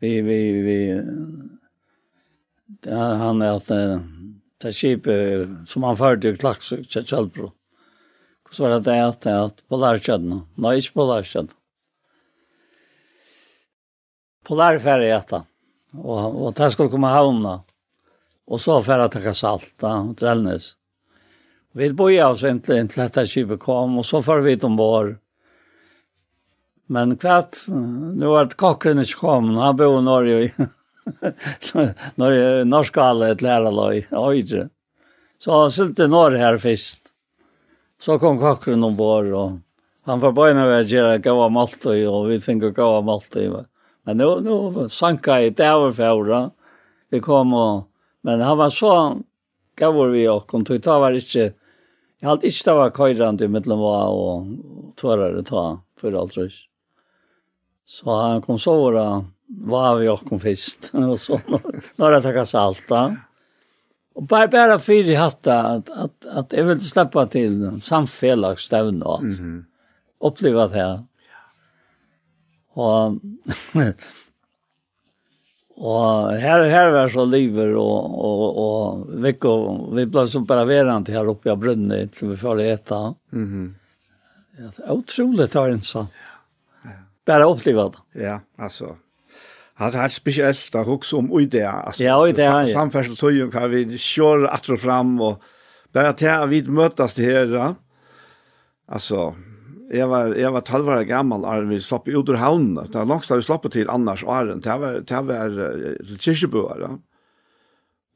[0.00, 0.78] Vi, vi, vi,
[2.86, 3.68] ja, han er at
[4.62, 7.50] det skipet som han førte i Klaks, ikke Kjellbro.
[8.52, 11.52] Så var det det at det er at Polarkjødden, nei, ikke Polarkjødden.
[14.46, 15.42] Polarferie etter,
[15.98, 17.58] og, og det skulle komme havna.
[18.46, 20.75] Og så færre til Kassalta og Trellnes.
[21.76, 25.16] Vi började oss egentligen till detta kibet kom och så får vi ombord.
[26.86, 27.56] Men kvart,
[28.14, 30.52] nu har kockren inte kommit, han bor i Norge.
[32.14, 34.68] Norge, norska alla ett lärarlag, ojde.
[35.38, 37.00] Så han sylte Norge här först.
[38.00, 39.52] Så kom kockren ombord och
[40.04, 43.50] han var bara med att göra gåa maltøy, och vi fick gåa maltøy.
[44.02, 46.50] Men nu, nu sanka i däverfjärda.
[47.10, 47.88] Vi kom och,
[48.22, 49.18] men han var så
[49.78, 51.52] gav vi och kom tog ta var inte
[52.20, 54.46] Jeg har ikke var køyrant i middelen var og
[54.96, 55.64] tørre ta
[56.00, 56.62] for alt røys.
[57.86, 61.40] Så han kom så over var vi och kom först och så
[61.96, 63.16] några salt salta.
[64.14, 69.20] Och bara bara för i hatta att att att jag vill släppa till samfällagsstövn då.
[69.22, 69.64] Mhm.
[70.20, 71.04] Uppleva det här.
[72.72, 73.12] Och
[75.76, 79.32] Og her, her var så livet, og, og, og vi,
[79.98, 83.00] vi ble så bare verant her oppe av brunnen så vi får etta.
[83.32, 83.66] Mm -hmm.
[84.58, 86.08] ja, det er utrolig tar en sånn.
[86.08, 86.36] Ja.
[86.84, 87.00] Ja.
[87.26, 88.22] Bare oppleva det.
[88.22, 88.96] Ja, altså.
[89.74, 91.72] Han har spesielt å huske om idea.
[91.72, 92.72] Altså, ja, idea, ja.
[92.72, 95.42] Samferdsel tøyen kan vi kjøre atter og fram, og
[95.92, 97.74] bare til at vi møtes til her, ja.
[98.88, 99.34] Altså,
[99.92, 102.88] jeg var jeg var 12 år gammel, og vi slapp ut ur havnen.
[102.90, 104.60] Det var långt vi slapp til annars åren.
[104.60, 105.60] Det var det var
[106.06, 106.96] til Kirchebø ja.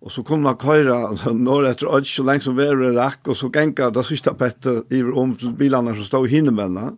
[0.01, 3.37] Og så kunne man køyre når etter Öds så lenge som vi var rakk, og
[3.37, 6.97] så genka det siste pettet i om til bilene som stod i hinnemennene.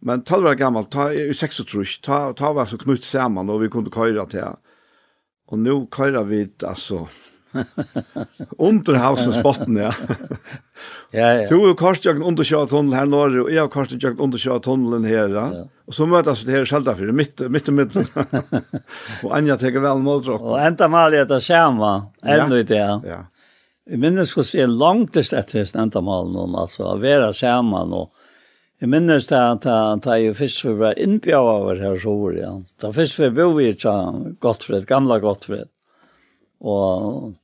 [0.00, 3.64] Men 12 år gammal, ta i 6 trus, ta ta var så knutt samman og
[3.64, 4.54] vi kunne köra til.
[5.50, 7.08] Og nå köra vi altså,
[8.58, 9.92] under havsens botten, ja.
[11.10, 11.48] ja, ja.
[11.48, 15.08] Du har kort korsjøkken undersjøet tunnel her nå, og jeg har kort korsjøkken undersjøet tunnelen
[15.08, 15.46] her, ja.
[15.88, 17.96] Og så møtes vi her sjelda for, midt, midt og midt.
[19.24, 20.44] og Anja teker vel måldrokk.
[20.52, 21.92] Og enda mal i etter skjerma,
[22.22, 22.96] enda i det, ja.
[23.08, 23.20] ja.
[23.88, 28.04] Jeg minnes hos jeg langtest etter hvis enda mal noen, altså, å være skjerma nå.
[28.78, 29.64] Jeg minnes det at
[30.04, 32.52] da jo først for å være var over her så var, ja.
[32.78, 33.86] Da først for å bo i et
[34.44, 35.72] Gottfred, gamle Gottfred.
[36.60, 37.34] Og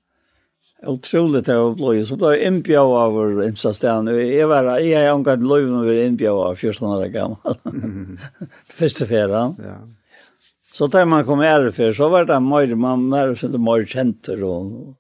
[0.91, 2.03] utrolig til å bli.
[2.07, 4.11] Så ble jeg innbjøv av Imsa Sten.
[4.19, 7.61] Jeg var, jeg har omgått løyv når jeg var innbjøv av 14 år gammel.
[8.81, 9.45] Første ferie.
[9.65, 9.79] Ja.
[10.75, 14.41] Så da man kom her før, så var det mer, man var det mer kjenter
[14.43, 14.95] og,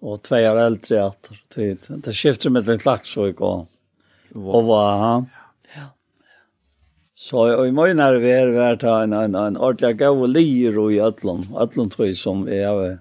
[0.00, 1.10] og tve år eldre
[1.54, 3.66] det skiftet med den klaksøk og,
[4.32, 5.26] og var han.
[7.16, 11.00] Så og i mina vär vart ha en en en ordentlig gav og lir i
[11.00, 12.98] allan allan tror jeg som er är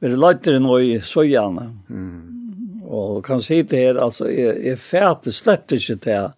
[0.00, 1.74] Vi er det nog i sojana.
[1.88, 2.82] Mm.
[2.84, 6.30] Og kan si det her, altså, jeg, jeg fæter slett ikke til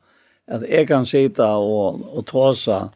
[0.49, 2.89] at jeg kan sitte og, og ta seg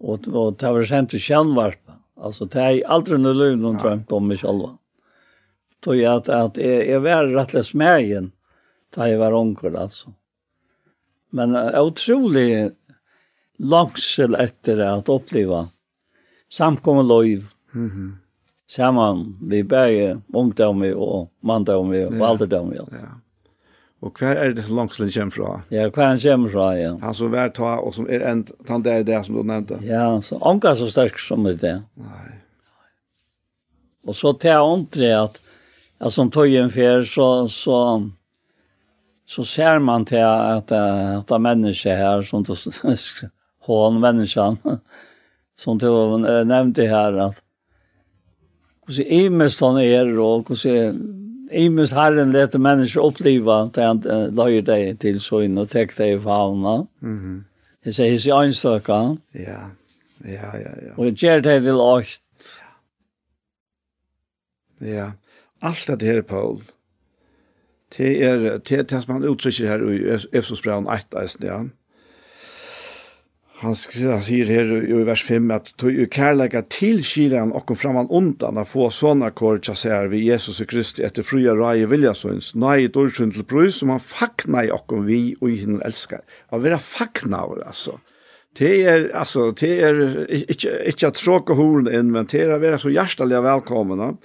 [0.00, 1.78] og, og ta väl sendt til kärnvarp.
[2.16, 4.74] Altså, det er aldri noe lugn noen drømt om meg selv.
[5.84, 8.32] mig jeg at, at jeg, jeg var rett og slett mägen.
[8.94, 10.08] da jeg var onkel altså.
[10.08, 10.23] Mm
[11.34, 12.70] men uh, utrolig
[13.58, 15.64] langsel etter at oppleva
[16.50, 18.12] samkomne lov, Mm -hmm.
[18.68, 22.28] Saman vi bæg ungdom og manndom og ja.
[22.30, 22.72] alderdom.
[22.72, 22.82] Ja.
[22.92, 23.08] ja.
[24.04, 25.60] Og hva er det så langselen kommer fra?
[25.70, 26.96] Ja, hver han kommer fra, ja.
[27.00, 29.78] Han som er ta, og som er en, han der er det som du nevnte.
[29.82, 31.80] Ja, så unga så sterk som det er.
[31.96, 32.34] Nei.
[34.06, 35.40] Og så til jeg åndre at,
[36.00, 37.78] at som tøyen fer, så, så
[39.26, 42.54] så ser man till att att det människa här som du
[43.60, 44.56] hon menneskene,
[45.56, 47.42] som du nämnde här att
[48.86, 50.94] hur ser imes han är och hur ser
[51.50, 54.00] imes herren låter människor uppleva att han
[54.30, 56.86] lägger dig till så in och täcker dig i fauna.
[56.98, 57.44] Mhm.
[57.84, 59.20] Det säger his ansökan.
[59.32, 59.70] Ja.
[60.18, 60.94] Ja, ja, ja.
[60.96, 62.62] Och Jared til åkt.
[64.78, 65.12] Ja.
[65.60, 66.62] Alt det her, Paul.
[67.96, 71.62] Det er det, det som han uttrykker her i Efsosbrevet 1, eisen, ja.
[73.62, 73.76] Han,
[74.10, 78.00] han sier her i vers 5 at «Tog jo kærlega til kilen og kom fram
[78.02, 82.50] undan a få sånne kår tja ser vi Jesus og Kristi etter fria rai viljasøyns,
[82.58, 86.26] nei et ordsyn til brus som han fakna i okkom vi og i hinn elskar».
[86.50, 88.00] Han vil ha fakna over, altså.
[88.58, 89.96] Det er, altså, det er
[90.30, 94.18] ikke, ikke at tråka horen inn, men det er å være så hjertelig velkommen.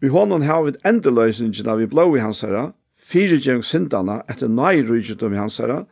[0.00, 2.70] Vi har noen her vi endeløsningen av vi blå i hans herre,
[3.06, 5.84] fyrigjeng syndana etter nei rujkjøtum i hans herra,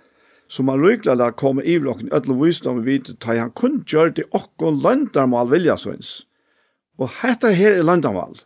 [0.48, 4.80] som han ryglala kom i vlokken ødel visdom vid ta han kun gjør til okkon
[4.84, 6.24] landarmal vilja svins.
[6.98, 8.36] Og hetta her er landarmal.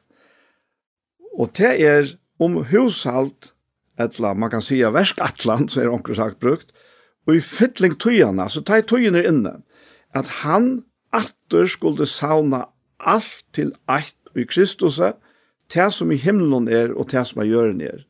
[1.38, 3.52] Og det er om hushalt,
[3.98, 6.70] etla, man kan sija verskatlan, som er onker sagt brukt,
[7.26, 9.58] og i fytling tøyana, så tar tøyene inne,
[10.16, 15.00] at han atter skulle sauna alt til eit i Kristus,
[15.74, 18.06] det som i himmelen er, og det som er gjøren er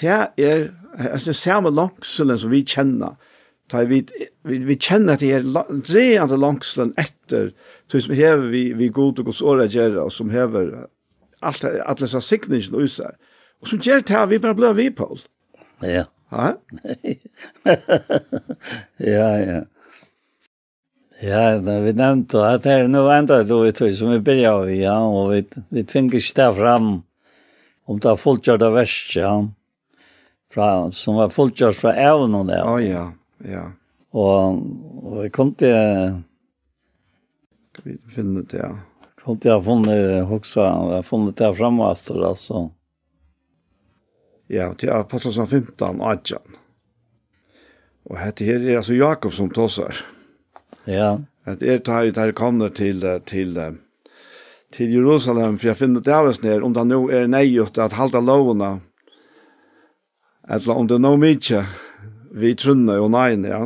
[0.00, 3.18] det er altså samme langselen som vi kjenner.
[3.68, 4.02] Ta vi
[4.44, 7.52] vi, vi kjenner at det er rent langselen etter
[7.90, 10.86] så som hever vi vi god og oss åra gjøre og som hever
[11.42, 13.12] alt alle så signingen og så
[13.62, 15.06] Og som gjør det vi bare blir vi på.
[15.82, 16.04] Ja.
[16.32, 16.48] Ha?
[18.98, 19.60] ja, ja.
[21.22, 24.52] Ja, da vi nevnte at det er noe enda då vi tog som vi börjar
[24.52, 26.88] av, ja, og vi, vi tvingar ikke det fram
[27.86, 29.14] om det er fullkjørt av verst.
[29.14, 29.36] Ja
[30.52, 32.60] fra, som var fullkjørs fra evnen og det.
[32.60, 33.06] Å oh, ja,
[33.48, 33.64] ja.
[34.12, 34.60] Og,
[35.02, 36.18] og jeg kom til,
[37.72, 38.74] Skal vi finne det, ja.
[39.22, 42.66] Kom til jeg funnet hoksa, jeg har funnet det fremme etter, altså.
[44.52, 46.58] Ja, til Apostelsen 15, Adjan.
[48.10, 50.02] Og hette her er altså Jakob som tåser.
[50.84, 51.22] Ja.
[51.46, 53.56] Det er tar jo kommer til, til,
[54.70, 57.96] til Jerusalem, for jeg finner det av oss ned, om det nå er nøyert at
[57.96, 58.80] halte lovene,
[60.48, 61.62] Etla om det nå mykje,
[62.34, 63.62] vi trunner jo nei, ja.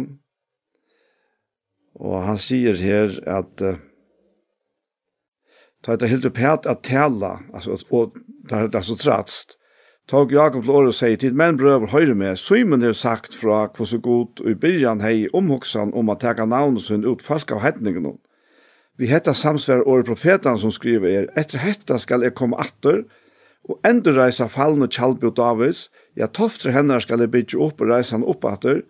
[1.96, 3.78] Og han sier her at uh,
[5.80, 8.12] ta etter helt opp at tala, altså, alltså och
[8.48, 9.58] där så tratst
[10.06, 13.84] tog Jakob Lore och säger till men bröder höra med Simon har sagt från hur
[13.84, 18.18] så god i början hej omhoksan om att teka navnet sin ut falska av hetningen
[18.96, 23.04] vi hetta samsver året profetan som skriver er etter hetta skall jag komma åter
[23.66, 25.86] og endurreisa fallen og kjallbi og Davids,
[26.18, 28.82] ja tofter hennar skal jeg bytje opp og reisa han opp atter,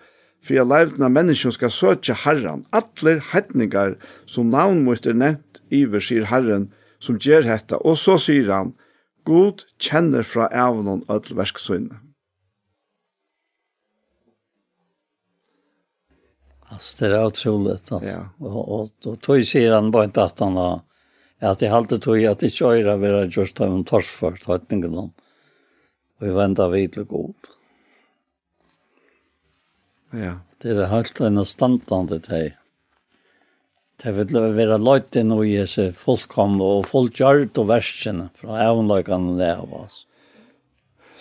[0.45, 3.97] for jeg leivdna menneskjen skal søtja herran, atler hettningar
[4.31, 6.69] som navn mot er nevnt iver, sier herren,
[7.03, 8.75] som gjer hetta, og så sier han,
[9.27, 11.99] God kjenner fra evnen og til verskesøyne.
[16.67, 17.99] Altså, det er utrolig, altså.
[18.05, 18.21] Ja.
[18.43, 20.83] Og, og, og tog sier han bare ikke at han har
[21.45, 24.95] at jeg halte tog at jeg ikke øyre var jeg gjørst av en torsført høytningen
[24.95, 25.13] noen.
[26.17, 27.51] Og jeg ventet videre god.
[30.17, 30.39] Ja.
[30.63, 32.55] Det er helt en standande teg.
[34.01, 39.53] Det vil være løyte nå i seg fullkomne og fullgjørt og versene fra evnløkene det
[39.59, 40.05] av oss.
[40.05, 40.16] Ja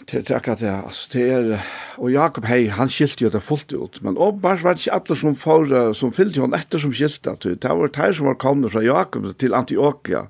[0.04, 1.68] til takka det, altså, det er,
[1.98, 5.16] og Jakob Hei, han skilte jo det fullt ut, men åpenbart var det ikke alle
[5.20, 8.84] som, for, som fyllte hon etter som skilte, det var det som var kommet fra
[8.84, 10.26] Jakob til Antioquia,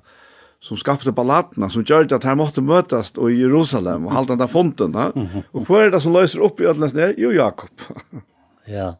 [0.62, 4.94] som skapte ballatene, som gjør at her måtte møtes i Jerusalem og halte den fonden,
[4.94, 5.42] ja?
[5.52, 7.18] og hva er det som løser opp i ødelen ned?
[7.18, 7.88] Jo, Jakob.
[8.78, 8.94] ja.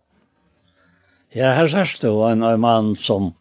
[1.37, 3.33] Ja, her sørst det en, en mann som,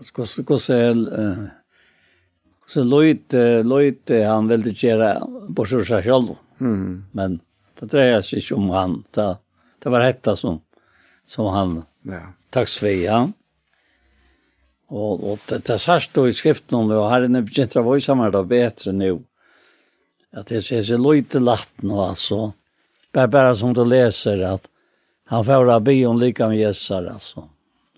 [0.00, 1.50] hvordan er det,
[2.70, 3.34] Så Lloyd,
[3.66, 6.36] Lloyd han ville göra på sig själv.
[6.60, 7.04] Mm.
[7.12, 7.40] Men
[7.80, 9.04] det drejer sig ikke om han.
[9.10, 9.36] Det,
[9.82, 10.60] det var hetta som,
[11.26, 12.20] som han ja.
[12.50, 13.30] takk svei Och
[14.90, 18.00] Og, og det, det sørst i skriften om det, og her er begynt å være
[18.02, 19.20] sammen da bedre nå.
[20.34, 22.52] At det ser seg løyte latt nå, altså.
[23.14, 24.66] Bare, bare som du leser, at
[25.30, 27.46] han får å be om lika med Jesus, altså.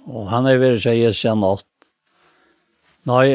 [0.04, 1.71] Og han er veldig seg Jesus natt.
[3.02, 3.28] Nei,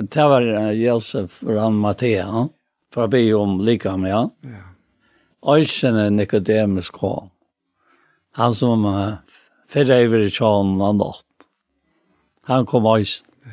[0.00, 2.48] det var Josef från Mattea,
[2.94, 4.30] for å be om lika med han.
[4.46, 5.56] Ja.
[5.56, 7.30] er Nicodemus kom.
[8.32, 9.14] Han som uh,
[9.68, 11.24] förra över i tjånen han natt.
[12.42, 13.28] Han kom Øysen.
[13.42, 13.50] Ja.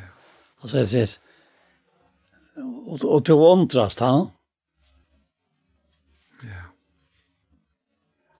[0.61, 1.09] Och så sier,
[2.85, 4.27] och, och tog åndrast han.
[6.43, 6.63] Ja.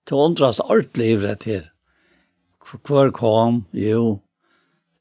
[0.04, 1.72] Tog åndrast alt livet här.
[2.88, 4.20] Hvor kom, jo,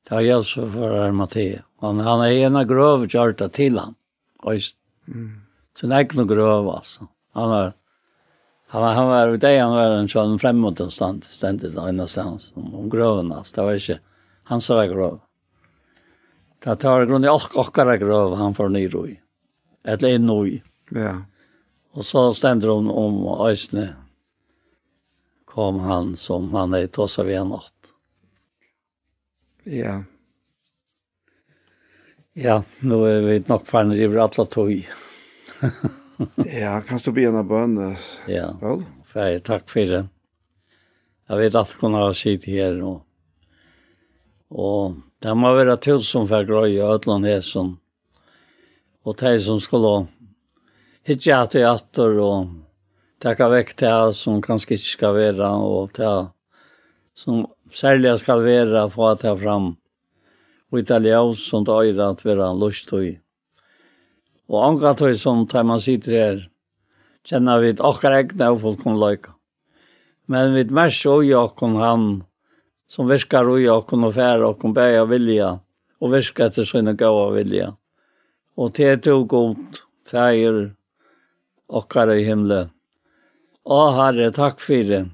[0.05, 1.63] Det var Jesus for Arimathea.
[1.81, 3.97] Han, han er en av grøve kjørta til han.
[4.45, 4.77] Øyst.
[5.09, 5.41] Mm.
[5.75, 7.09] Så det er ikke noe grøve, altså.
[7.35, 7.73] Han var,
[8.75, 13.33] han, han var, det han var en sånn fremmedstand, stendet da, en stans, om grøven,
[13.35, 13.57] altså.
[13.57, 13.99] Det var ikke,
[14.53, 15.21] han sa var grøve.
[16.65, 19.19] Det tar grunn i ok okkara grøve han får nyro i.
[19.85, 20.63] Eller en i.
[20.97, 21.19] Ja.
[21.93, 23.91] Og så stender hun om øysene
[25.55, 27.74] kom han som han er tossa ved natt.
[29.65, 30.03] Ja.
[32.35, 34.73] Ja, nå er vi nok ferdig i alle tog.
[36.61, 37.95] ja, kan du be en av bønene?
[38.29, 38.51] Ja,
[39.09, 39.45] ferdig.
[39.47, 40.03] Takk for det.
[41.31, 42.99] Jeg vet at hun har sitt her nå.
[44.53, 47.79] Og det må være tusen for grøy og ødelen her som
[49.05, 50.07] og de som skulle
[51.05, 52.53] hitje at i atter og
[53.21, 56.13] takke vekk det som kanskje ikke skal være og det
[57.17, 57.45] som
[57.75, 59.75] særlig skal være for at ta fram
[60.73, 63.07] og italiaus som det øyre at være lust og
[64.49, 66.43] og angat høy som tar man sitter her
[67.27, 69.35] kjenner vi akkar egne og folk kommer løyka
[70.29, 72.07] men vi mers og jakken han
[72.89, 75.51] som virkar og jakken og fær og kom bæja vilja
[76.01, 77.73] og virkar etter sånne gava vilja
[78.57, 80.63] og til to godt fær
[81.75, 82.75] akkar i himmelen
[83.65, 85.07] Å Herre, takk for det.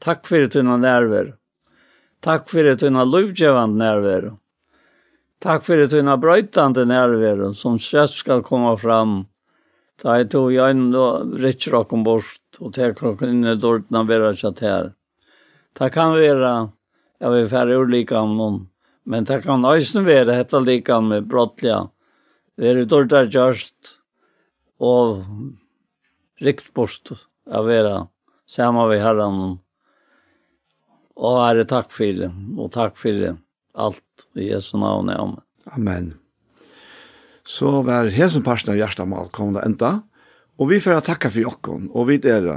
[0.00, 1.34] Takk for det tunne nerver.
[2.24, 4.30] Takk fyrir tunna lovgjevande nærvero.
[5.44, 9.26] Takk fyrir tunna brøytande nærvero som sjøst skal komme fram.
[10.00, 14.00] Da jeg tog jeg inn og rikker dere bort og tar dere inn i dårtene
[14.00, 14.88] og være kjatt her.
[15.76, 16.52] Det kan være,
[17.20, 18.56] jeg vil færre ulike om noen,
[19.04, 21.82] men det kan også være dette like med brottlige.
[22.56, 23.98] Være dårtene kjørst
[24.80, 25.26] og
[26.40, 27.12] rikt bort
[27.52, 28.06] av være
[28.48, 29.44] sammen med herren.
[31.14, 33.36] Og Herre, takk for det, og takk for det,
[33.78, 35.36] alt i Jesu navn er om.
[35.76, 36.12] Amen.
[37.46, 39.98] Så var hesen parsten av hjertemål kom det enda,
[40.58, 42.48] og vi får takka for jokken, og vi er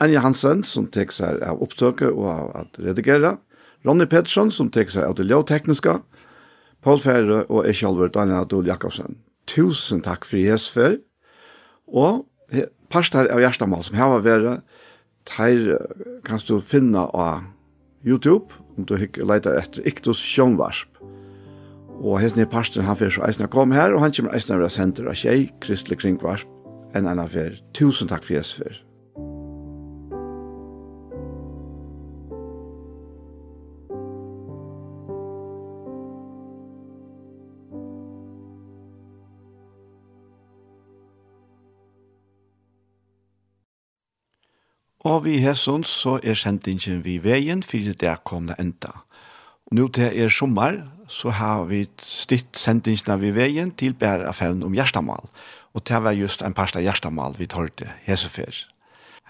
[0.00, 3.36] Anja Hansen, som tek seg av opptøket og av at redigere,
[3.84, 5.98] Ronny Pettersson, som tek seg av det lovtekniske,
[6.84, 9.18] Paul Ferre og jeg selv, Daniel Adol Jakobsen.
[9.48, 10.98] Tusen takk for Jesu for,
[11.90, 14.62] og parsten av hjertemål som her var vært,
[15.30, 15.76] Her
[16.24, 17.44] kan du finne av
[18.06, 21.00] YouTube, om du leitar etter Iktus Sjønvarp.
[22.00, 24.72] Og hesten i parsten, han fyrir så eisne kom her, og han kommer eisne vera
[24.72, 26.48] sender av tjei, Kristelig Kringvarsp,
[26.96, 27.60] enn enn han fyrir.
[27.76, 28.89] Tusen takk for jeg
[45.00, 49.00] Og vi hessons så er sendingen vi veien, for det er kommet enda.
[49.70, 54.62] Og nå til er sommer, så har vi stitt sendingen vi veien til bare affæren
[54.62, 55.24] om Gjerstamal.
[55.72, 58.66] Og det var just en parst av Gjerstamal vi til Hesefer.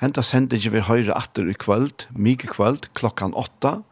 [0.01, 3.83] Henta sendingen vi høyre atter i kvöld, mye kvöld, klokkan åtta,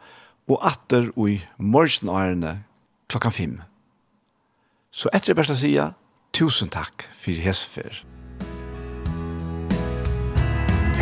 [0.49, 2.65] og atter i morgenårene
[3.09, 3.59] klokkan fem.
[4.91, 5.93] Så etter det beste sida,
[6.33, 8.18] tusen takk for Hesefer.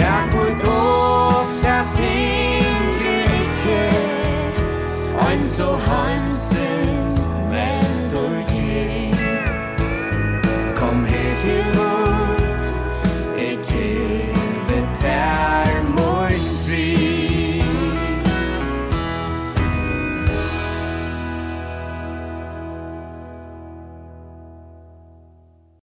[0.07, 3.88] Akkur dokta tinger ikkje
[5.26, 6.95] Ein so heimsig